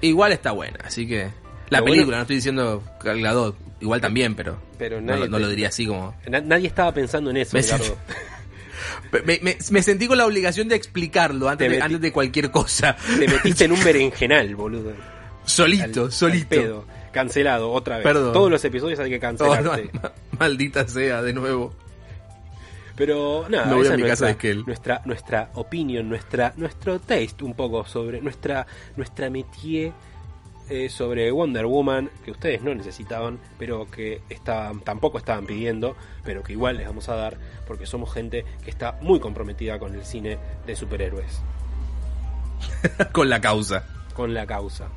[0.00, 1.28] Igual está buena, así que...
[1.68, 4.60] La película, bueno- no estoy diciendo Galgadot, igual también, pero...
[4.78, 6.14] Pero no, nadie no te- lo diría así como...
[6.28, 7.62] na- nadie estaba pensando en eso, Me-.
[9.24, 12.50] Me, me- me sentí con la obligación de explicarlo antes, Te de, antes de cualquier
[12.50, 12.96] cosa.
[13.18, 14.92] Te metiste en un berenjenal, boludo.
[15.44, 16.86] solito, Al- solito.
[16.88, 16.99] al.
[17.12, 18.04] Cancelado, otra vez.
[18.04, 18.32] Perdón.
[18.32, 19.90] Todos los episodios hay que cancelarte.
[19.92, 21.72] no, ma- maldita sea, de nuevo.
[22.96, 24.64] Pero nada, voy esa a casa nuestra, de Esquel.
[24.66, 29.92] nuestra nuestra opinión, nuestra nuestro taste un poco sobre nuestra nuestra métier
[30.68, 36.42] eh, sobre Wonder Woman que ustedes no necesitaban, pero que estaban tampoco estaban pidiendo, pero
[36.42, 40.04] que igual les vamos a dar porque somos gente que está muy comprometida con el
[40.04, 41.40] cine de superhéroes,
[43.12, 43.84] con la causa.
[44.14, 44.88] con la causa.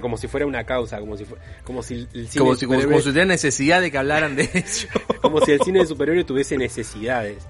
[0.00, 1.26] Como si fuera una causa, como si
[1.64, 3.98] como si el cine Como de si, como, superhéroes- como si tuviera necesidad de que
[3.98, 4.86] hablaran de eso.
[5.22, 7.46] como si el cine de superhéroes tuviese necesidades.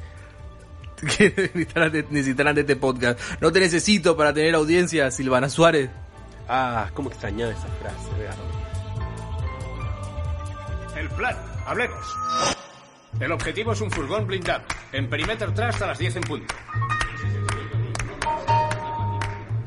[1.17, 3.21] que necesitaran de, necesitaran de este podcast.
[3.41, 5.91] No te necesito para tener audiencia, Silvana Suárez.
[6.49, 7.97] Ah, cómo extrañaba esa frase.
[10.99, 11.37] El plan,
[11.67, 12.05] hablemos.
[13.21, 14.63] El objetivo es un furgón blindado.
[14.93, 16.55] En perímetro tras a las 10 en punto.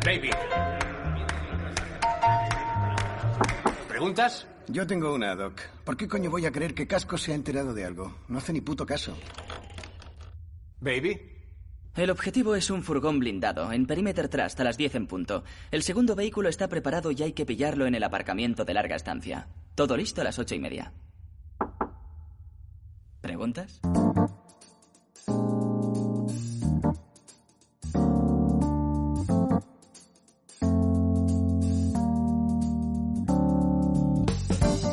[0.04, 0.34] David.
[4.02, 4.48] ¿Preguntas?
[4.68, 5.62] Yo tengo una, Doc.
[5.86, 8.16] ¿Por qué coño voy a creer que Casco se ha enterado de algo?
[8.30, 9.16] No hace ni puto caso.
[10.80, 11.22] Baby.
[11.96, 15.44] El objetivo es un furgón blindado, en Perimeter Trust a las 10 en punto.
[15.70, 19.50] El segundo vehículo está preparado y hay que pillarlo en el aparcamiento de larga estancia.
[19.76, 20.94] Todo listo a las ocho y media.
[23.22, 23.82] ¿Preguntas?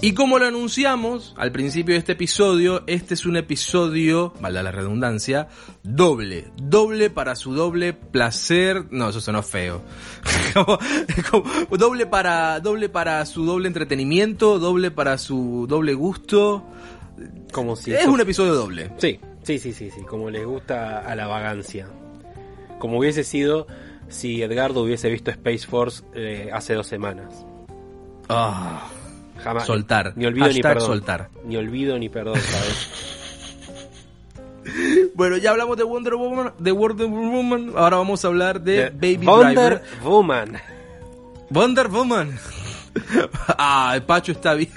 [0.01, 4.71] Y como lo anunciamos al principio de este episodio, este es un episodio, valga la
[4.71, 5.49] redundancia,
[5.83, 6.53] doble.
[6.57, 8.85] Doble para su doble placer.
[8.93, 9.83] No, eso sonó feo.
[10.55, 10.79] Como-
[11.31, 16.65] como- doble para, doble para su doble entretenimiento, doble para su doble gusto.
[17.53, 18.93] Como si es eso- un episodio doble.
[18.99, 21.89] Sí, sí, sí, sí, sí, como les gusta a la vagancia.
[22.79, 23.67] Como hubiese sido
[24.09, 27.45] si Edgardo hubiese visto Space Force eh, hace dos semanas.
[28.29, 28.89] Ah,
[29.43, 29.67] Jamás.
[29.67, 30.13] Soltar.
[30.17, 30.87] Ni olvido ni perdón.
[30.87, 31.29] soltar.
[31.45, 32.91] Ni olvido ni perdón, ¿sabes?
[35.15, 37.73] bueno, ya hablamos de Wonder Woman, de Wonder Woman.
[37.77, 39.83] Ahora vamos a hablar de, De Baby Wonder Driver.
[40.03, 40.59] Woman.
[41.51, 42.39] Wonder Woman.
[43.59, 44.71] ah, el Pacho está bien.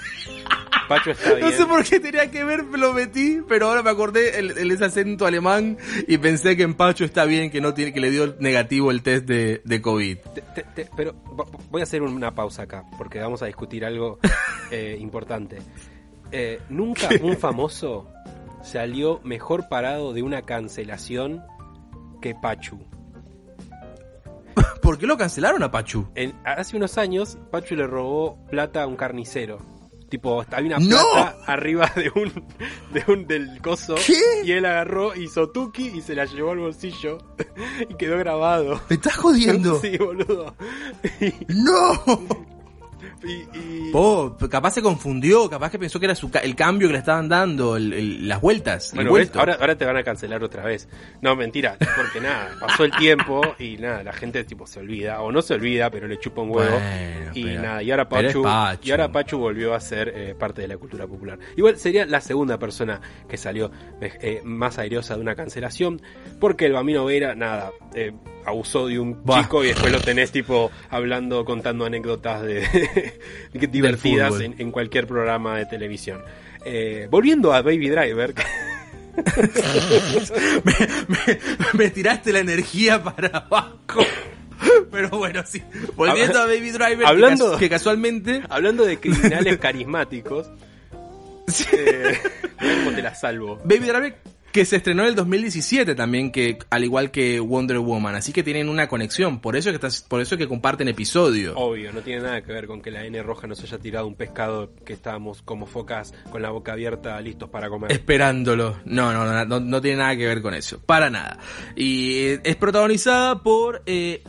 [0.96, 1.40] Pacho está bien.
[1.46, 4.70] No sé por qué tenía que ver, lo metí, pero ahora me acordé el, el-
[4.70, 5.78] ese acento alemán
[6.08, 9.02] y pensé que en Pacho está bien, que no tiene, que le dio negativo el
[9.02, 10.18] test de, de COVID.
[10.34, 13.84] Te- te- te- pero vo- voy a hacer una pausa acá, porque vamos a discutir
[13.84, 14.18] algo
[14.70, 15.58] eh, importante.
[16.30, 18.08] Eh, nunca un famoso
[18.62, 21.42] salió mejor parado de una cancelación
[22.20, 22.78] que Pachu.
[24.82, 26.08] ¿Por qué lo cancelaron a Pachu?
[26.14, 29.58] En- hace unos años, Pachu le robó plata a un carnicero.
[30.12, 31.10] Tipo, había una ¡No!
[31.14, 32.30] plata arriba de un,
[32.92, 33.94] de un del coso.
[33.94, 34.20] ¿Qué?
[34.44, 37.16] Y él agarró, hizo tuki y se la llevó al bolsillo.
[37.88, 38.78] y quedó grabado.
[38.90, 39.78] ¿Me estás jodiendo?
[39.80, 40.54] Sí, boludo.
[41.48, 42.02] ¡No!
[43.24, 46.88] Y, y- Po, capaz se confundió, capaz que pensó que era su ca- el cambio
[46.88, 48.92] que le estaban dando, el- el- las vueltas.
[48.94, 50.88] el Bueno, ahora, ahora te van a cancelar otra vez.
[51.20, 55.30] No, mentira, porque nada, pasó el tiempo y nada, la gente tipo se olvida, o
[55.30, 56.70] no se olvida, pero le chupa un huevo.
[56.70, 58.88] Bueno, y pero- nada, y ahora Pachu, Pachu.
[58.88, 61.38] y ahora Pachu volvió a ser eh, parte de la cultura popular.
[61.56, 63.70] Igual sería la segunda persona que salió
[64.00, 66.00] eh, más airosa de una cancelación,
[66.40, 68.12] porque el Bambino Vera, nada, eh,
[68.44, 69.42] abusó de un Buah.
[69.42, 73.11] chico y después lo tenés tipo hablando, contando anécdotas de-
[73.52, 76.22] divertidas en, en cualquier programa de televisión.
[76.64, 78.34] Eh, volviendo a Baby Driver,
[80.64, 80.72] me,
[81.08, 81.38] me-
[81.74, 84.00] me tiraste la energía para abajo.
[84.90, 85.62] Pero bueno, sí.
[85.96, 88.42] Volviendo a Baby Driver, que Hablando- que, casualmente.
[88.48, 90.48] Hablando de criminales carismáticos,
[91.72, 92.18] eh,
[92.58, 93.56] cómo te la salvo.
[93.64, 94.16] Baby Driver
[94.52, 98.42] que se estrenó en el 2017 también, que al igual que Wonder Woman, así que
[98.42, 101.54] tienen una conexión, por eso es que estás, por eso es que comparten episodio.
[101.56, 104.14] Obvio, no tiene nada que ver con que la N roja nos haya tirado un
[104.14, 107.90] pescado que estábamos como focas con la boca abierta listos para comer.
[107.90, 108.76] Esperándolo.
[108.84, 110.80] No, no, no, no, no tiene nada que ver con eso.
[110.80, 111.38] Para nada.
[111.74, 113.82] Y eh, es protagonizada por.
[113.86, 114.22] eh,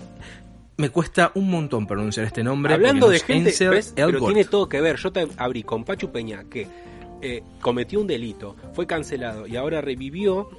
[0.77, 2.73] me cuesta un montón pronunciar este nombre.
[2.73, 3.93] Hablando de gente, ¿ves?
[3.95, 4.97] pero tiene todo que ver.
[4.97, 6.67] Yo te abrí con Pachu Peña que
[7.23, 10.49] eh, cometió un delito, fue cancelado y ahora revivió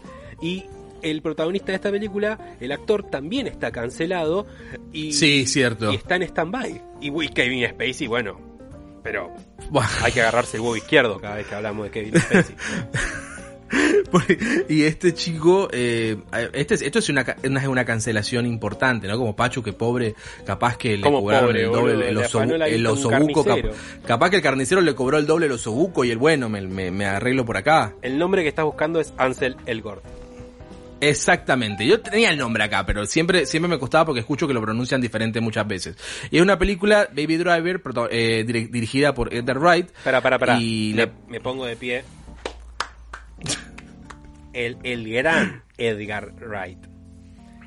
[0.40, 0.64] y
[1.02, 4.46] el protagonista de esta película, el actor también está cancelado
[4.92, 5.92] y, Sí, cierto.
[5.92, 6.82] y está en stand-by.
[7.02, 8.40] Y, y Kevin Spacey, bueno,
[9.02, 9.30] pero
[10.02, 12.56] hay que agarrarse el huevo izquierdo cada vez que hablamos de Kevin Spacey.
[14.68, 16.16] y este chico, eh,
[16.52, 19.16] este, es- esto es una, una, una cancelación importante, ¿no?
[19.18, 20.14] Como Pachu, que pobre,
[20.44, 23.72] capaz que le Como cobraron pobre, el doble, el, osobu- osobuco, cap-
[24.06, 26.90] capaz que el carnicero le cobró el doble el osobuco y el bueno, me, me,
[26.90, 27.94] me arreglo por acá.
[28.02, 30.04] El nombre que estás buscando es Ansel Elgort.
[31.00, 34.62] Exactamente, yo tenía el nombre acá, pero siempre, siempre me costaba porque escucho que lo
[34.62, 35.96] pronuncian diferente muchas veces.
[36.30, 39.88] Y es una película, Baby Driver, eh, dir- dirigida por Edgar Wright.
[40.02, 40.58] Para, para, para.
[40.58, 42.04] Y me, la- me pongo de pie.
[44.55, 46.78] El, el gran Edgar Wright.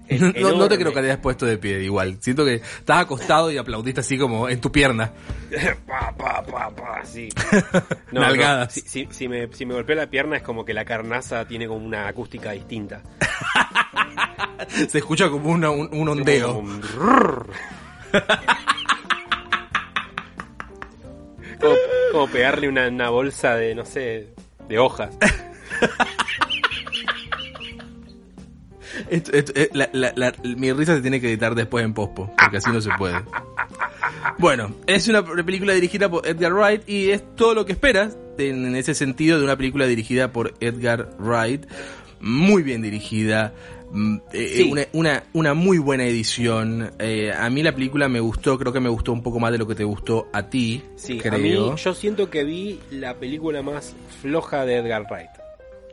[0.09, 2.15] No, no te creo que te hayas puesto de pie igual.
[2.21, 5.11] Siento que estás acostado y aplaudiste así como en tu pierna.
[5.85, 7.27] pa, pa, pa, pa, sí.
[8.13, 8.67] No, Nalgadas.
[8.77, 11.45] no, Si, si- si me, si me golpea la pierna es como que la carnaza
[11.45, 13.01] tiene como una acústica distinta.
[14.87, 16.53] Se escucha como una- un, un ondeo.
[16.55, 16.81] Como un.
[21.59, 21.75] Como,
[22.13, 24.27] como pegarle una, una bolsa de, no sé,
[24.69, 25.09] de hojas.
[29.09, 32.31] Esto- esto- eh, la- la- la- mi risa se tiene que editar después en pospo,
[32.37, 33.17] porque así no se puede.
[34.37, 38.75] Bueno, es una película dirigida por Edgar Wright y es todo lo que esperas en,
[38.75, 41.65] ese sentido de una película dirigida por Edgar Wright.
[42.19, 43.53] muy bien dirigida,
[43.91, 44.69] mm, eh, Sí.
[44.71, 46.91] una, una, una muy buena edición.
[46.97, 49.59] Eh, a mí la película me gustó, creo que me gustó un poco más de
[49.59, 50.83] lo que te gustó a ti.
[50.95, 51.33] Sí, creo.
[51.35, 55.29] a mí yo siento que vi la película más floja de Edgar Wright.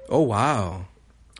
[0.08, 0.86] Oh, wow.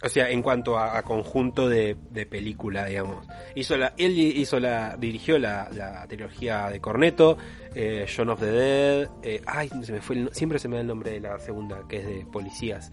[0.05, 3.27] O sea, en cuanto a, a conjunto de, de película, digamos.
[3.55, 7.39] Hizo la, él hizo la, dirigió la, la trilogía de Corneto,
[7.75, 9.09] eh, John of the Dead.
[9.23, 11.81] eh, ay, se me fue el siempre se me da el nombre de la segunda,
[11.89, 12.93] que es de policías.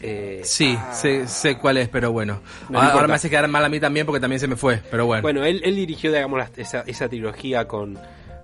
[0.00, 2.40] Eh, Sí, ah, sé, sé cuál es, pero bueno.
[2.68, 5.06] No ahora, me hace quedar mal a mí también porque también se me fue, pero
[5.06, 5.22] bueno.
[5.22, 7.98] Bueno, él, él dirigió, digamos, la- esa, esa trilogía con,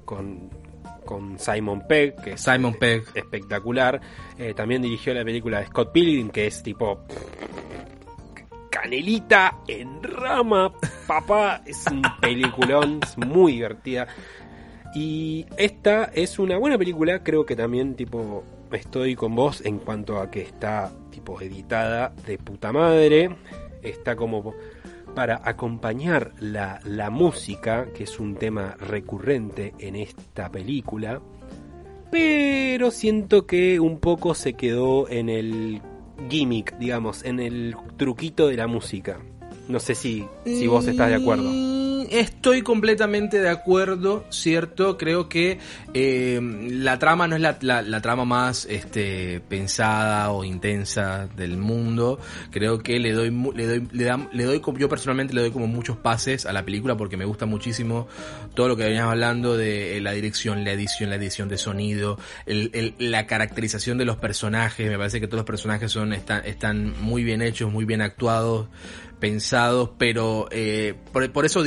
[0.05, 0.51] con,
[1.05, 3.05] con Simon Pegg, que es Simon Pegg.
[3.15, 4.01] espectacular.
[4.39, 7.01] Eh, también dirigió la película de Scott Pilgrim, que es tipo
[8.71, 10.73] canelita en rama,
[11.07, 14.07] papá, es un peliculón, es muy divertida.
[14.95, 20.19] Y esta es una buena película, creo que también tipo estoy con vos en cuanto
[20.19, 23.37] a que está tipo editada de puta madre,
[23.83, 24.55] está como
[25.15, 31.21] para acompañar la, la música, que es un tema recurrente en esta película,
[32.11, 35.83] pero siento que un poco se quedó en el
[36.29, 39.19] gimmick, digamos, en el truquito de la música.
[39.69, 41.51] No sé si, si vos estás de acuerdo.
[42.11, 44.99] Estoy completamente de acuerdo, cierto.
[44.99, 45.59] Creo que
[45.95, 46.41] eh,
[46.71, 52.19] la trama no es la, la- trama más este, pensada o intensa del mundo.
[52.51, 55.67] Creo que le doy, le doy, le da- le doy, yo personalmente le doy como
[55.67, 58.09] muchos pases a la película porque me gusta muchísimo
[58.55, 62.19] todo lo que veníamos hablando de eh, la dirección, la edición, la edición de sonido,
[62.47, 64.91] el- el- la caracterización de los personajes.
[64.91, 68.69] Me parece que todos los personajes son están, están muy bien hechos, muy bien actuados
[69.21, 71.63] pensados, pero eh, por, eso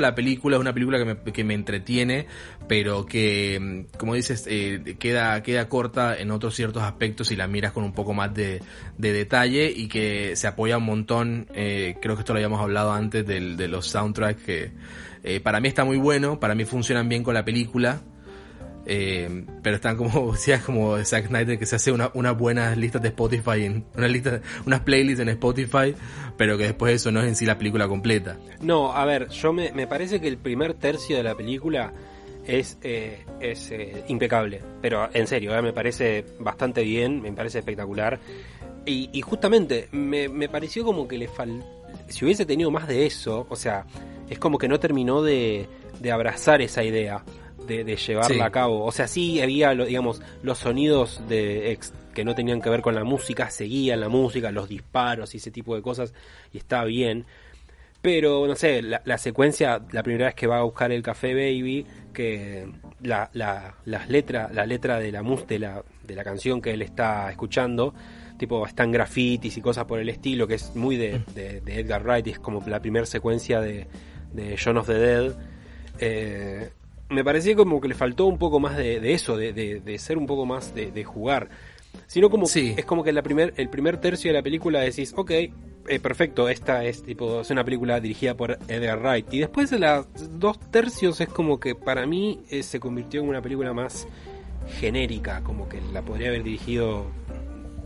[0.00, 2.26] la película, es una película que me, que me entretiene,
[2.68, 7.72] pero que, como dices, eh, queda, queda corta en otros ciertos aspectos y la miras
[7.72, 8.62] con un poco más de,
[8.98, 12.92] de detalle y que se apoya un montón, eh, creo que esto lo habíamos hablado
[12.92, 14.72] antes del, de los soundtracks, que
[15.22, 18.02] eh, para mí está muy bueno, para mí funcionan bien con la película.
[18.86, 23.02] Eh, pero están como, decías, como Zack Snyder que se hace una, unas buenas listas
[23.02, 25.94] de Spotify, en, una lista, unas playlists en Spotify,
[26.36, 28.38] pero que después eso no es en sí la película completa.
[28.60, 31.92] No, a ver, yo me, me parece que el primer tercio de la película
[32.46, 34.62] es, eh, es eh, impecable.
[34.80, 38.18] Pero en serio, me parece bastante bien, me parece espectacular.
[38.86, 41.64] Y, y justamente me, me pareció como que le fal...
[42.08, 43.84] Si hubiese tenido más de eso, o sea,
[44.28, 45.68] es como que no terminó de,
[46.00, 47.22] de abrazar esa idea,
[47.70, 48.40] de, de llevarla Sí.
[48.40, 48.84] a cabo.
[48.84, 52.94] O sea, sí había, digamos, los sonidos de ex- que no tenían que ver con
[52.94, 56.12] la música, seguían la música, los disparos y ese tipo de cosas,
[56.52, 57.24] y está bien.
[58.02, 61.34] Pero, no sé, la, la secuencia, la primera vez que va a buscar el café
[61.34, 62.66] Baby, que
[63.02, 66.72] la, la, las letras, la letra de la, mus- de la de la canción que
[66.72, 67.94] él está escuchando,
[68.36, 72.02] tipo, están grafitis y cosas por el estilo, que es muy de, de- de Edgar
[72.02, 73.86] Wright, y es como la primera secuencia de,
[74.32, 75.32] de John of the Dead.
[76.00, 76.70] Eh,
[77.10, 79.98] me parecía como que le faltó un poco más de, de eso, de, de- de
[79.98, 81.48] ser un poco más de, jugar.
[82.06, 82.74] Sino como Sí.
[82.76, 85.52] es como que la primer, el primer tercio de la película decís, ok, eh,
[86.00, 89.26] perfecto, esta es tipo, es una película dirigida por Edgar Wright.
[89.32, 90.06] Y después de los
[90.38, 94.06] dos tercios es como que para mí eh, se convirtió en una película más
[94.78, 97.06] genérica, como que la podría haber dirigido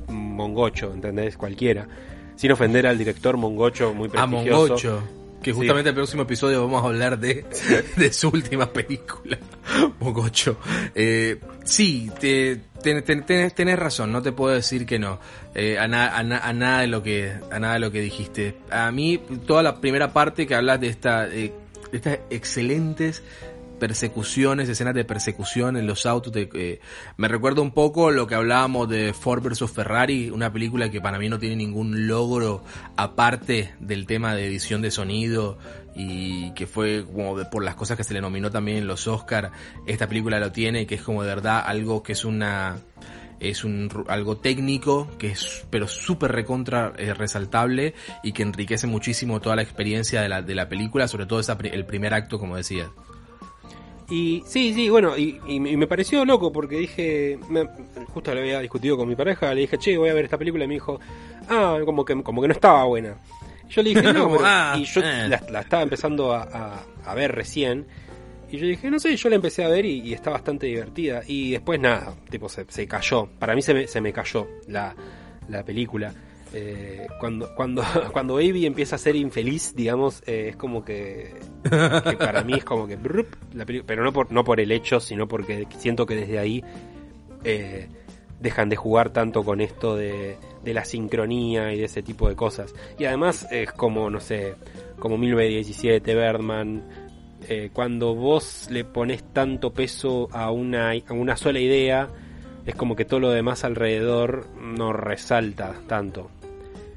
[0.09, 1.37] Mongocho, ¿entendés?
[1.37, 1.89] Cualquiera.
[2.37, 4.61] Sin ofender al director Mongocho, muy A prestigioso.
[4.61, 5.03] Mongocho,
[5.45, 5.57] que Sí.
[5.59, 7.45] justamente el próximo episodio vamos a hablar de,
[7.97, 9.39] de su última película,
[10.01, 10.57] Mongocho.
[10.95, 15.21] Eh, sí, te, te- te- tenés, tenés razón, no te puedo decir que no,
[15.55, 18.01] eh, a, na- a na- a nada de lo que, a nada de lo que
[18.01, 18.57] dijiste.
[18.71, 21.53] A mí, toda la primera parte que hablas de esta, eh,
[21.93, 23.23] de estas excelentes
[23.89, 26.33] persecuciones, escenas de persecución en los autos.
[26.33, 26.81] de- eh,
[27.19, 31.19] me recuerda un poco lo que hablábamos de Ford vs Ferrari, una película que para
[31.19, 32.65] mí no tiene ningún logro
[32.97, 35.59] aparte del tema de edición de sonido
[35.95, 39.07] y que fue como de- por las cosas que se le nominó también en los
[39.07, 39.53] Oscar.
[39.87, 42.79] Esta película lo tiene, que es como de verdad algo que es una
[43.41, 49.41] es un algo técnico que es pero súper recontra eh, resaltable y que enriquece muchísimo
[49.41, 52.57] toda la experiencia de la, de la película, sobre todo esa el primer acto, como
[52.57, 52.89] decías.
[54.15, 57.67] Y sí, sí, bueno, y, y me y me pareció loco porque dije, me-
[58.13, 60.65] justo lo había discutido con mi pareja, le dije, che, voy a ver esta película
[60.65, 61.01] y me dijo,
[61.49, 63.17] ah, como que, como que no estaba buena.
[63.69, 65.29] Yo le dije, no, pero- ah, y yo eh.
[65.29, 67.87] la, la estaba empezando a, a- a ver recién.
[68.51, 71.23] Y yo dije, no sé, yo la empecé a ver y, y está bastante divertida.
[71.27, 73.27] Y después nada, tipo, se, se cayó.
[73.39, 74.95] Para mí se me, se me cayó la,
[75.49, 76.15] la película.
[76.57, 77.83] Eh, cuando, cuando,
[78.13, 81.35] cuando Baby empieza a ser infeliz, digamos, eh, es como que,
[82.19, 82.97] para mí es como que
[83.85, 86.63] pero no por, no por el hecho, sino porque siento que desde ahí
[87.43, 87.89] eh,
[88.39, 92.73] dejan de jugar tanto con esto de, la sincronía y de ese tipo de cosas.
[92.99, 94.55] Y además es como, no sé,
[95.01, 96.85] como 1917, Birdman,
[97.73, 102.09] cuando vos le pones tanto peso a una, a una sola idea,
[102.65, 106.31] es como que todo lo demás alrededor no resalta tanto.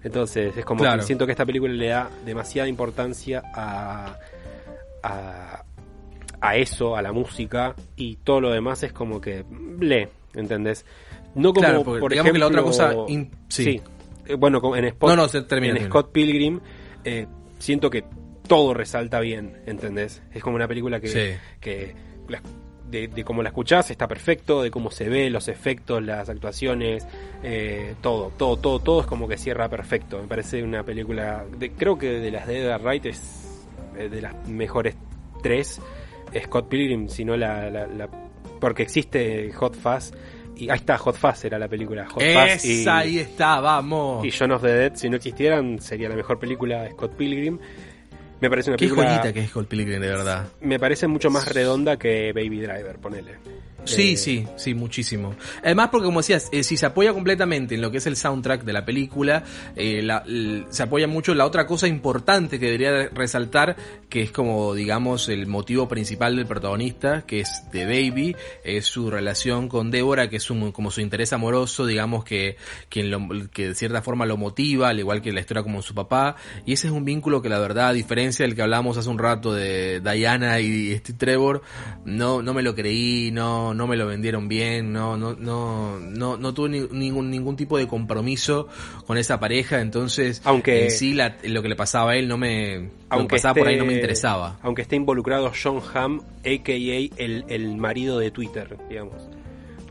[0.03, 0.99] Entonces es como Claro.
[0.99, 4.17] que siento que esta película le da demasiada importancia a,
[5.03, 5.63] a,
[6.41, 9.43] a eso, a la música, y todo lo demás es como que
[9.79, 10.85] lee, ¿entendés?
[11.35, 13.63] No como, Claro, porque por digamos que la otra ejemplo, cosa in- sí.
[13.63, 13.81] sí.
[14.27, 15.85] Eh, bueno, en, Spot, No, no, se- termina, en.
[15.87, 16.59] Scott Pilgrim,
[17.03, 17.27] eh,
[17.59, 18.03] siento que
[18.47, 20.21] todo resalta bien, ¿entendés?
[20.33, 21.37] Es como una película que, Sí.
[21.59, 21.95] que
[22.27, 22.41] la-
[22.89, 27.05] de, de cómo la escuchás está perfecto, de cómo se ve, los efectos, las actuaciones,
[27.43, 30.19] eh, todo, todo, todo, todo es como que cierra perfecto.
[30.21, 33.65] Me parece una película, de, creo que de las de Edgar Wright es
[33.97, 34.95] eh, de las mejores
[35.43, 35.81] tres.
[36.43, 38.09] Scott Pilgrim, si no la, la- la-
[38.59, 40.11] porque existe Hot Fuzz
[40.55, 44.25] y ahí está Hot Fuzz era la película Hot Fuzz y, ahí está, vamos.
[44.25, 47.59] y Shaun of the Dead si no existieran sería la mejor película de Scott Pilgrim.
[48.39, 50.47] Me parece una Qué película joyita que es Scott Pilgrim, de verdad.
[50.61, 53.35] me parece mucho más redonda que Baby Driver, ponele.
[53.85, 55.33] Sí, Eh, sí, sí, muchísimo.
[55.63, 58.65] Además, porque como decías, eh, si se apoya completamente en lo que es el soundtrack
[58.65, 59.45] de la película,
[59.77, 60.25] eh, la-
[60.69, 63.77] se apoya mucho en la otra cosa importante que debería resaltar,
[64.09, 68.35] que es como, digamos, el motivo principal del protagonista, que es de Baby,
[68.65, 72.57] es su relación con Débora, que es un, como su interés amoroso, digamos, que,
[72.89, 75.95] quien lo- que de cierta forma lo motiva, al igual que la historia como su
[75.95, 76.35] papá,
[76.65, 77.93] y ese es un vínculo que la verdad, a
[78.43, 81.61] del que hablábamos hace un rato de Diana y Steve Trevor,
[82.05, 86.37] no, no me lo creí, no, no me lo vendieron bien, no, no, no, no,
[86.37, 88.67] no tuve ni- ningún, ningún tipo de compromiso
[89.05, 92.37] con esa pareja, entonces Aunque- en sí la- lo que le pasaba a él no
[92.37, 94.59] me, Aunque pasaba por ahí no me interesaba.
[94.61, 97.09] Aunque esté involucrado John Hamm, a.k.a.
[97.23, 99.15] el, el marido de Twitter, digamos.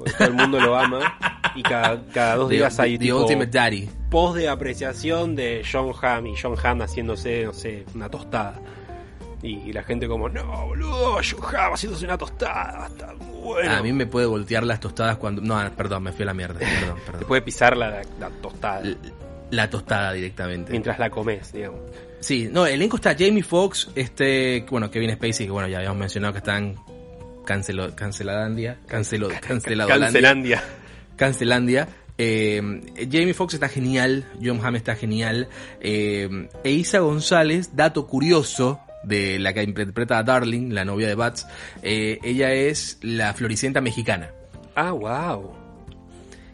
[0.07, 1.19] Porque todo el mundo lo ama
[1.55, 3.89] y cada, cada dos The- días hay the tipo Ultimate Daddy.
[4.11, 8.61] post de apreciación de John Hamm y John Hamm haciéndose, no sé, una tostada.
[9.43, 13.71] Y, y la gente como, no, boludo, John Hamm haciéndose una tostada, está bueno.
[13.73, 15.43] A mí me puede voltear las tostadas cuando...
[15.43, 16.59] No, perdón, me fui a la mierda.
[16.59, 17.29] Perdón, Te perdón.
[17.29, 18.83] puede pisar la, la tostada
[19.51, 20.71] La tostada directamente.
[20.73, 21.81] mientras la comes, digamos.
[22.21, 25.99] Sí, no, el elenco está Jamie Foxx, este, bueno, Kevin Spacey, que bueno, ya habíamos
[25.99, 26.75] mencionado que están
[27.47, 29.41] cancelo, canceladandia, canceladolandia,
[29.99, 30.63] Cancelandia.
[31.17, 31.89] cancelandia.
[32.19, 32.61] Eh,
[33.11, 35.49] Jamie Foxx está genial, John Hamm está genial,
[35.81, 41.15] eh, e Isa González, dato curioso de la que interpreta a Darling, la novia de
[41.15, 41.47] Bats,
[41.83, 44.31] eh, ella es la floricienta mexicana,
[44.75, 45.53] Ah, wow.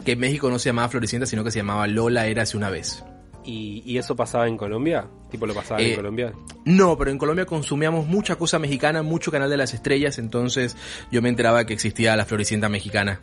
[0.05, 3.05] que en México no se llamaba floricienta, sino que se llamaba Lola Érase una vez.
[3.45, 5.07] ¿Y, y eso pasaba en Colombia?
[5.30, 6.32] ¿Tipo lo pasaba Eh, en Colombia?
[6.64, 10.76] No, pero en Colombia consumíamos mucha cosa mexicana, mucho canal de las estrellas, entonces
[11.11, 13.20] yo me enteraba que existía la floricienta mexicana,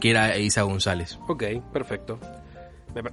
[0.00, 1.18] que era Isa González.
[1.28, 2.18] Ok, perfecto.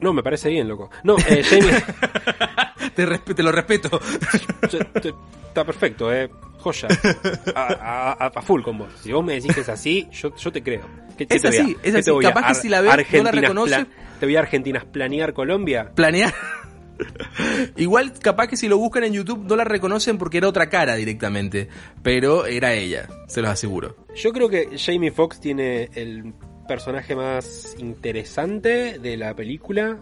[0.02, 0.90] No, me parece bien, loco.
[1.04, 1.72] No, eh, Jamie,
[2.96, 4.00] Te, resp- te lo respeto.
[5.48, 6.30] está perfecto, eh.
[6.60, 6.88] Joya.
[7.56, 8.90] A, a- a- a full con vos.
[9.02, 10.82] Si vos me decís que es así, yo, yo te creo.
[11.18, 12.12] ¿Qué- qué Es te así, es así.
[12.22, 13.86] Capaz que si la ves, no la Argentinas reconoces.
[14.20, 15.92] te voy a Argentinas planear Colombia.
[15.96, 16.34] Planear.
[17.78, 20.96] Igual, capaz que si lo buscan en YouTube no la reconocen porque era otra cara
[20.96, 21.68] directamente,
[22.04, 23.96] pero era ella, se los aseguro.
[24.16, 26.34] Yo creo que Jamie Foxx tiene el
[26.76, 29.98] personaje más interesante de la película.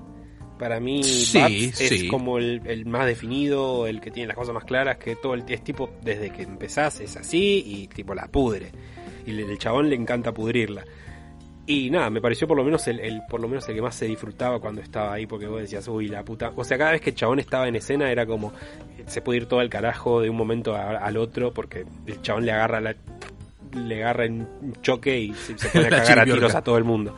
[0.60, 2.08] Para mí, Sí, Babs es sí.
[2.08, 5.44] como el, el más definido, el que tiene las cosas más claras, que todo el
[5.48, 8.72] es tipo, desde que empezás es así y tipo la pudre.
[9.26, 10.84] Y el, el chabón le encanta pudrirla.
[11.66, 13.96] Y nada, me pareció por lo menos el, el- por lo menos el que más
[13.96, 16.52] se disfrutaba cuando estaba ahí, porque vos decías, uy, la puta.
[16.56, 18.52] O sea, cada vez que el chabón estaba en escena era como,
[19.08, 22.46] se puede ir todo al carajo de un momento a- al otro, porque el chabón
[22.46, 22.96] le agarra la,
[23.74, 26.78] le agarra en un choque y se, se pone a cagar a tiros a todo
[26.78, 27.16] el mundo.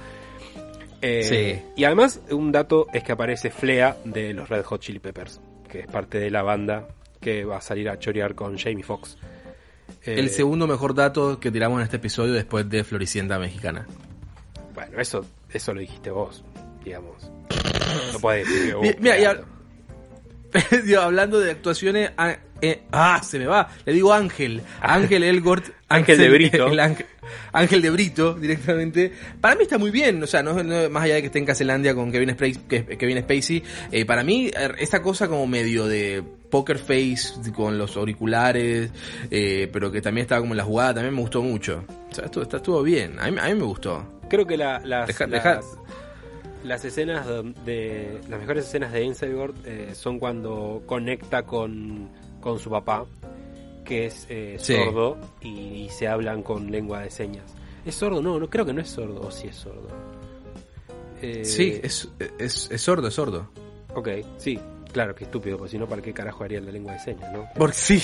[1.02, 1.72] Eh, Sí.
[1.82, 5.80] Y además, un dato es que aparece Flea de los Red Hot Chili Peppers, que
[5.82, 6.88] es parte de la banda
[7.20, 9.18] que va a salir a chorear con Jamie Foxx.
[10.06, 13.86] Eh, El segundo mejor dato que tiramos en este episodio después de Floricienta Mexicana.
[14.74, 16.44] Bueno, eso, eso lo dijiste vos,
[16.84, 17.32] digamos.
[18.14, 19.46] No puedes decir que vos, Mi- Mira, claro.
[20.86, 25.66] Digo, hablando de actuaciones, ah, eh, ah, se me va, le digo Ángel, Ángel Elgort,
[25.90, 26.68] Ángel de Brito.
[26.68, 27.06] el ángel,
[27.54, 29.12] Ángel de Brito directamente.
[29.40, 31.46] Para mí está muy bien, o sea, no, no- más allá de que esté en
[31.46, 32.56] Caselandia con Kevin Spacey,
[32.98, 37.96] Kevin Spacey eh, para mí eh, esta cosa como medio de poker face con los
[37.98, 38.92] auriculares,
[39.30, 41.86] eh, pero que también estaba como en la jugada, también me gustó mucho.
[42.10, 44.20] O sea, estuvo, está- estuvo bien, a mí, a mí me gustó.
[44.30, 45.62] Creo que la- las, Deja- las, deja-
[46.64, 52.10] las escenas de, de- las mejores escenas de Enselgord eh, son cuando conecta con,
[52.42, 53.06] con su papá,
[53.86, 54.76] que es eh, Sí.
[54.76, 55.50] sordo y,
[55.86, 57.46] y se hablan con lengua de señas.
[57.86, 58.22] ¿Es sordo?
[58.22, 59.88] No, no creo que no es sordo, o sí es sordo.
[61.22, 63.48] Eh, Sí, es, es, es sordo, es sordo.
[63.96, 64.60] Ok, sí.
[64.92, 67.48] Claro, qué estúpido, porque si no, ¿para qué carajo haría la lengua de señas, no?
[67.56, 68.04] Porque sí,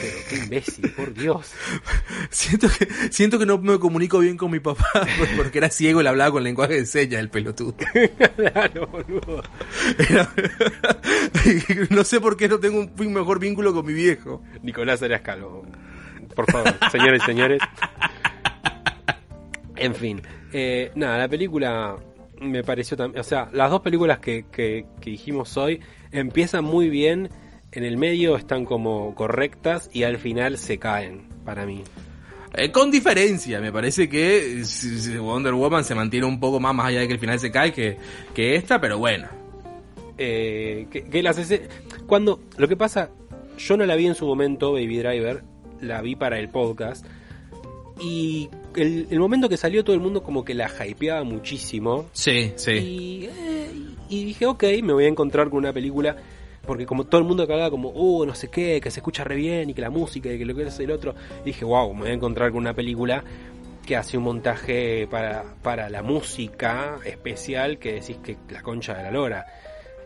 [0.00, 1.52] Pero qué imbécil, por Dios.
[2.30, 4.86] siento que, siento que no me comunico bien con mi papá
[5.36, 7.74] porque era ciego y le hablaba con lenguaje de señas, el pelotudo.
[8.36, 9.42] claro, boludo.
[9.98, 10.32] Era-
[11.90, 14.42] no sé por qué no tengo un, mejor vínculo con mi viejo.
[14.62, 15.66] Nicolás Arias Calvo.
[16.34, 17.60] Por favor, señores y señores.
[19.76, 20.22] En fin,
[20.52, 21.96] eh, nada, la película
[22.40, 23.20] me pareció también.
[23.20, 25.80] O sea, las dos películas que, que, que dijimos hoy
[26.12, 27.30] empiezan muy bien,
[27.72, 31.82] en el medio están como correctas y al final se caen, para mí.
[32.54, 36.86] Eh, con diferencia, me parece que eh, Wonder Woman se mantiene un poco más más
[36.86, 37.96] allá de que el final se cae que,
[38.34, 39.26] que esta, pero bueno.
[40.18, 41.38] Eh, que, que las
[42.06, 42.40] Cuando.
[42.58, 43.10] Lo que pasa,
[43.56, 45.42] yo no la vi en su momento, Baby Driver,
[45.80, 47.06] la vi para el podcast.
[48.00, 52.06] Y el, el momento que salió todo el mundo como que la hypeaba muchísimo.
[52.12, 52.72] Sí, sí.
[52.72, 53.51] Y, eh,
[54.08, 56.16] y dije, ok, me voy a encontrar con una película.
[56.66, 59.24] Porque como todo el mundo que hablaba como, uh, no sé qué, que se escucha
[59.24, 61.14] re bien y que la música y que lo que es el otro.
[61.44, 63.24] Dije, wow, me voy a encontrar con una película
[63.84, 69.02] que hace un montaje para, para la música especial que decís que la concha de
[69.02, 69.44] la lora.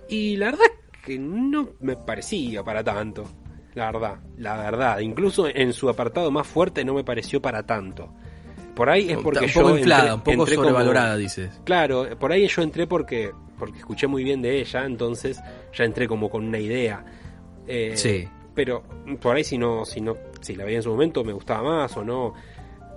[0.08, 3.24] Y la verdad es que no me parecía para tanto.
[3.74, 5.00] La verdad, la verdad.
[5.00, 8.08] Incluso en su apartado más fuerte no me pareció para tanto.
[8.74, 11.60] Por ahí es porque un yo poco inflada, entré- un poco como- sobrevalorada, dices.
[11.64, 15.40] Claro, por ahí yo entré porque porque escuché muy bien de ella, entonces
[15.74, 17.04] ya entré como con una idea.
[17.66, 18.28] Eh, Sí.
[18.54, 18.82] Pero
[19.20, 21.94] por ahí si no, si no, si la veía en su momento me gustaba más
[21.96, 22.32] o no.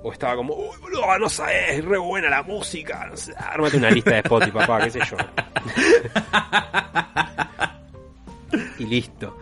[0.02, 3.06] O estaba como, uy, boludo, no sabes, es re buena la música.
[3.10, 5.18] No sé, ármate una lista de Spotify, papá, qué sé yo.
[8.80, 9.36] y listo.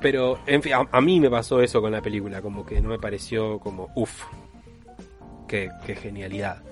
[0.00, 2.90] Pero, en fin, a, a mí me pasó eso con la película, como que no
[2.90, 4.24] me pareció como, uff,
[5.48, 6.62] qué, qué genialidad.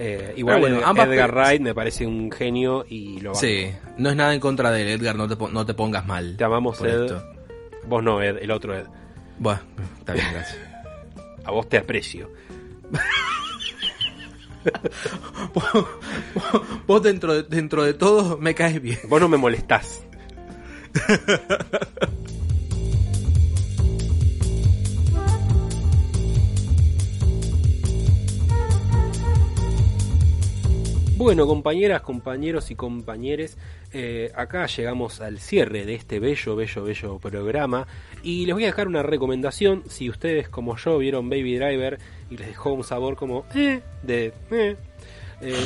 [0.00, 3.40] Eh, igual bueno, ambas Edgar Wright me parece un genio y lo banco.
[3.40, 6.06] Sí, no es nada en contra de él, Edgar, no te, po- no te pongas
[6.06, 6.36] mal.
[6.36, 7.02] Te amamos, Ed.
[7.04, 7.24] esto.
[7.86, 8.84] Vos no, Ed, el otro Ed.
[9.38, 9.60] Bueno,
[9.98, 10.58] está bien, gracias.
[11.44, 12.30] A vos te aprecio.
[16.86, 18.98] Vos dentro de, dentro de todo me caes bien.
[19.08, 20.02] Vos no me molestás.
[31.18, 33.58] Bueno, compañeras, compañeros y compañeres,
[33.92, 37.88] eh, acá llegamos al cierre de este bello, bello, bello programa
[38.22, 39.82] y les voy a dejar una recomendación.
[39.88, 41.98] Si ustedes, como yo, vieron Baby Driver
[42.30, 44.76] y les dejó un sabor como eh, de eh,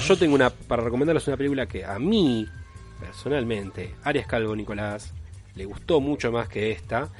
[0.09, 2.48] yo tengo una para recomendarles una película que a mí
[2.98, 5.12] personalmente, Arias Calvo Nicolás,
[5.55, 7.11] le gustó mucho más que esta,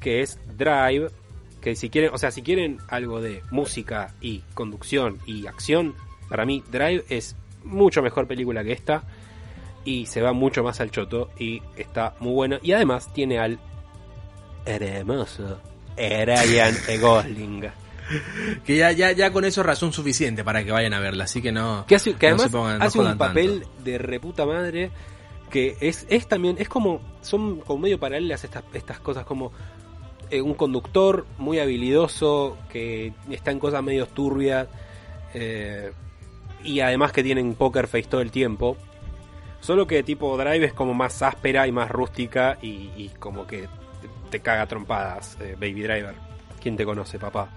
[0.00, 1.10] que es Drive,
[1.60, 5.94] que si quieren, o sea, si quieren algo de música y conducción y acción,
[6.30, 9.02] para mí Drive es mucho mejor película que esta
[9.84, 13.58] y se va mucho más al choto y está muy buena y además tiene al
[14.64, 15.58] hermoso
[15.96, 17.66] Ryan Gosling
[18.64, 21.40] Que ya, ya, ya con eso es razón suficiente para que vayan a verla, así
[21.42, 21.84] que no.
[21.86, 23.82] que, hace, que no se además pongan- no hace un papel tanto.
[23.84, 24.90] de reputa madre
[25.50, 29.52] que es, es también, es como, son como medio paralelas estas, estas cosas, como
[30.30, 34.66] eh, un conductor muy habilidoso que está en cosas medio turbias
[35.32, 35.92] eh,
[36.64, 38.76] y además que tienen poker face todo el tiempo.
[39.60, 43.62] Solo que tipo Drive es como más áspera y más rústica y, y como que
[43.62, 46.14] te, te caga trompadas, eh, Baby Driver.
[46.60, 47.48] ¿Quién te conoce, papá?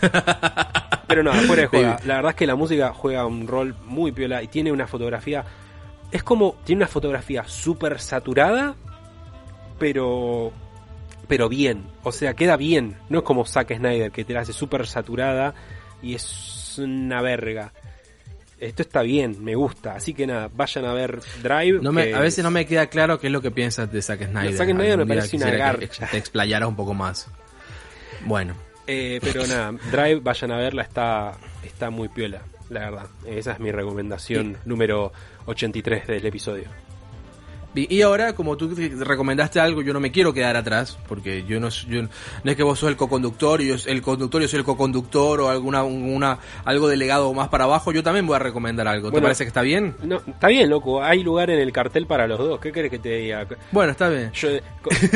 [1.06, 2.00] Pero no, fuera de joda.
[2.04, 5.44] La verdad es que la música juega un rol muy piola y tiene una fotografía.
[6.10, 6.56] Es como.
[6.64, 8.74] Tiene una fotografía súper saturada,
[9.78, 10.52] pero.
[11.28, 11.84] Pero bien.
[12.02, 12.96] O sea, queda bien.
[13.08, 15.54] No es como Zack Snyder que te la hace súper saturada
[16.02, 17.72] y es una verga.
[18.58, 19.94] Esto está bien, me gusta.
[19.96, 21.80] Así que nada, vayan a ver Drive.
[21.82, 24.00] No me- que a veces no me queda claro qué es lo que piensas de
[24.00, 24.54] Zack Snyder.
[24.56, 26.08] Zack Snyder me parece una garcha.
[26.10, 27.28] Te explayaras un poco más.
[28.24, 28.54] Bueno,
[28.86, 31.32] Eh, pero nada, Drive, vayan a verla, está,
[31.64, 33.06] está muy piola, la verdad.
[33.26, 35.12] Esa es mi recomendación número
[35.46, 36.64] 83 del episodio.
[37.76, 41.68] Y, ahora como tú recomendaste algo, yo no me quiero quedar atrás, porque yo no,
[41.68, 44.64] yo, no es que vos sos el coconductor y yo, el conductor yo soy el
[44.64, 49.12] coconductor o alguna una algo delegado más para abajo, yo también voy a recomendar algo.
[49.12, 49.94] ¿Te parece que está bien?
[50.02, 52.60] No, está bien, loco, hay lugar en el cartel para los dos.
[52.60, 53.46] ¿Qué querés que te diga?
[53.72, 54.32] Bueno, está bien.
[54.32, 54.48] Yo,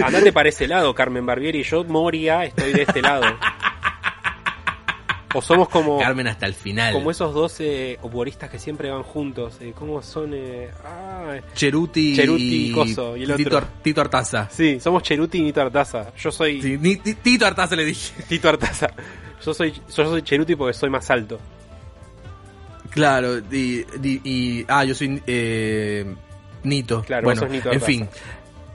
[0.05, 1.63] andate para ese lado, Carmen Barbieri.
[1.63, 3.25] Yo, Moria, estoy de este lado.
[5.35, 6.93] O somos como, Carmen hasta el final.
[6.93, 9.59] como esos dos eh, humoristas que siempre van juntos.
[9.61, 10.33] Eh, ¿Cómo son?
[10.35, 10.69] Eh?
[10.85, 13.69] Ah, Cheruti, Cheruti, Coso, y el Tito, otro.
[13.83, 14.49] Tito Artaza.
[14.51, 16.13] sí, somos Cheruti y Nito Artaza.
[16.17, 18.23] Yo soy Sí, ni- Tito Artaza le dije.
[18.29, 18.89] Tito Artaza.
[19.45, 21.39] Yo soy, yo soy Cheruti porque soy más alto.
[22.91, 26.13] Claro, y, y- y- ah, yo soy eh,
[26.65, 27.03] Nito.
[27.03, 28.09] Claro, bueno, vos sos Nito en fin.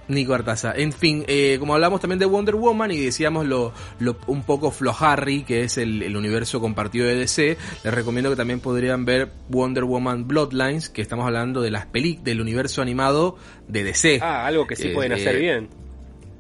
[0.08, 0.74] Nico Artaza.
[0.76, 4.72] En fin, eh, como hablamos también de Wonder Woman y decíamos lo, lo un poco
[4.72, 9.32] flojarry, que es el, el universo compartido de DC, les recomiendo que también podrían ver
[9.50, 13.38] Wonder Woman Bloodlines, que estamos hablando de las peli del universo animado
[13.68, 14.20] de DC.
[14.22, 15.85] Ah, algo que sí Eh, pueden hacer eh, bien.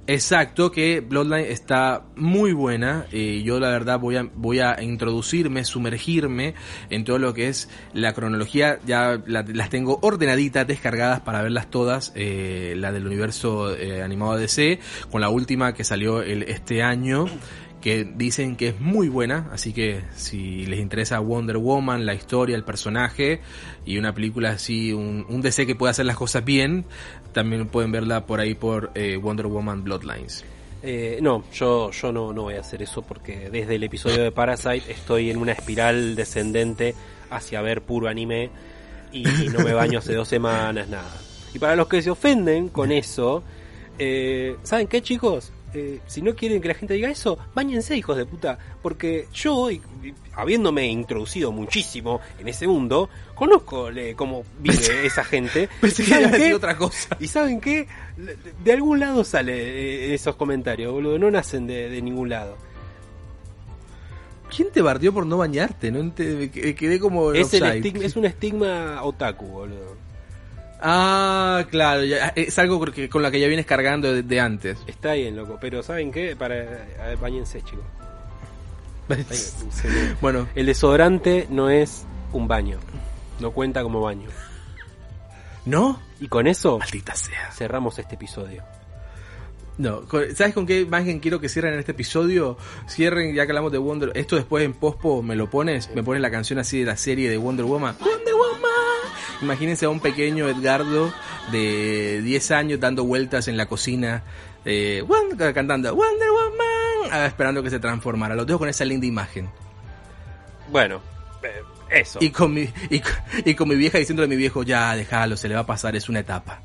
[0.07, 3.07] Exacto, que Bloodline está muy buena.
[3.11, 6.53] eh, yo la verdad voy a, voy a introducirme, sumergirme
[6.91, 8.77] en todo lo que es la cronología.
[8.85, 12.11] Ya la- las tengo ordenaditas, descargadas para verlas todas.
[12.15, 14.79] eh, la del universo eh, animado DC,
[15.11, 17.25] con la última que salió el, este año
[17.81, 22.55] que dicen que es muy buena, así que si les interesa Wonder Woman, la historia,
[22.55, 23.41] el personaje
[23.85, 26.85] y una película así, un, un DC que pueda hacer las cosas bien,
[27.35, 30.45] también pueden verla por ahí por eh, Wonder Woman Bloodlines.
[30.81, 34.31] Eh, no, yo, yo no, no voy a hacer eso porque desde el episodio de
[34.31, 36.95] Parasite estoy en una espiral descendente
[37.29, 38.49] hacia ver puro anime
[39.11, 41.11] y no me baño hace dos semanas, nada.
[41.53, 43.43] Y para los que se ofenden con eso,
[43.99, 45.51] eh, ¿saben qué chicos?
[45.77, 49.69] Eh, si no quieren que la gente diga eso, bañense hijos de puta, porque yo,
[49.69, 55.67] y- y habiéndome introducido muchísimo en ese mundo, conozco le- cómo vive esa gente.
[55.81, 56.55] Pensé ¿Y que saben iba a decir qué?
[56.55, 57.17] otra cosa.
[57.19, 57.87] ¿Y saben qué?
[58.63, 61.19] De- algún lado sale eh, esos comentarios, boludo.
[61.19, 62.55] No nacen de, de ningún lado.
[64.55, 65.91] ¿Quién te bardeó por no bañarte?
[65.91, 67.77] No que- quedé como Es, el offside.
[67.77, 70.04] estigma, es un estigma otaku, boludo.
[70.87, 74.77] Ah, claro, ya- es algo que- con la que ya vienes cargando de, de antes.
[74.85, 75.57] Está bien, loco.
[75.59, 76.35] Pero ¿saben qué?
[76.35, 76.55] Para,
[77.01, 77.83] a ver, bañense, chicos.
[80.21, 82.79] Bueno, El desodorante no es un baño.
[83.39, 84.29] No cuenta como baño.
[85.65, 85.99] ¿no?
[86.19, 87.51] Y con eso Maldita sea.
[87.51, 88.63] cerramos este episodio.
[89.77, 90.03] No,
[90.35, 92.57] ¿sabes con qué imagen quiero que cierren en este episodio?
[92.87, 96.21] Cierren, ya que hablamos de Wonder Esto después en pospo me lo pones, me pones
[96.21, 97.95] la canción así de la serie de Wonder Woman.
[97.99, 98.71] Wonder Woman.
[99.41, 101.13] Imagínense a un pequeño Edgardo
[101.51, 104.23] de 10 años dando vueltas en la cocina,
[104.63, 105.03] eh,
[105.53, 108.35] cantando Wonder Woman, ah, esperando que se transformara.
[108.35, 109.49] Los dejo con esa linda imagen.
[110.69, 111.01] Bueno,
[111.43, 112.19] eh, eso.
[112.21, 113.01] Y con mi, y,
[113.45, 115.95] y con mi vieja diciéndole a mi viejo, ya, déjalo, se le va a pasar,
[115.95, 116.61] es una etapa.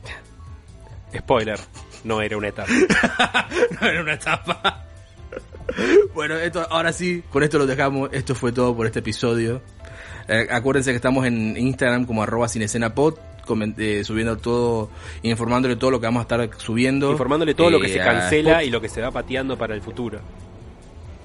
[1.16, 1.58] Spoiler,
[2.04, 2.72] no era una etapa.
[3.80, 4.86] no era una etapa.
[6.14, 8.10] Bueno, esto, ahora sí, con esto lo dejamos.
[8.12, 9.62] Esto fue todo por este episodio.
[10.28, 13.14] Eh, acuérdense que estamos en Instagram como arroba cinescenapod,
[13.46, 14.90] comen- eh, subiendo todo,
[15.22, 17.10] informándole todo lo que vamos a estar subiendo.
[17.12, 19.82] Informándole todo lo que Eh, se cancela y lo que se va pateando para el
[19.82, 20.20] futuro.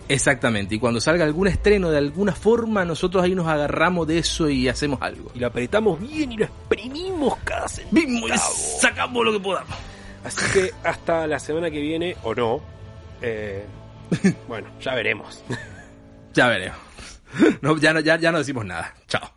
[0.07, 4.47] Exactamente, y cuando salga algún estreno de alguna forma, nosotros ahí nos agarramos de eso
[4.47, 5.31] y hacemos algo.
[5.33, 8.27] Y lo apretamos bien y lo exprimimos cada centavo.
[8.27, 8.31] Y
[8.79, 9.75] sacamos lo que podamos.
[10.23, 12.61] Así que hasta la semana que viene, o no.
[13.21, 13.65] eh,
[14.47, 15.43] bueno, ya veremos.
[16.35, 16.77] Ya veremos.
[17.61, 18.93] No, ya, no, ya, ya no decimos nada.
[19.07, 19.34] Chao.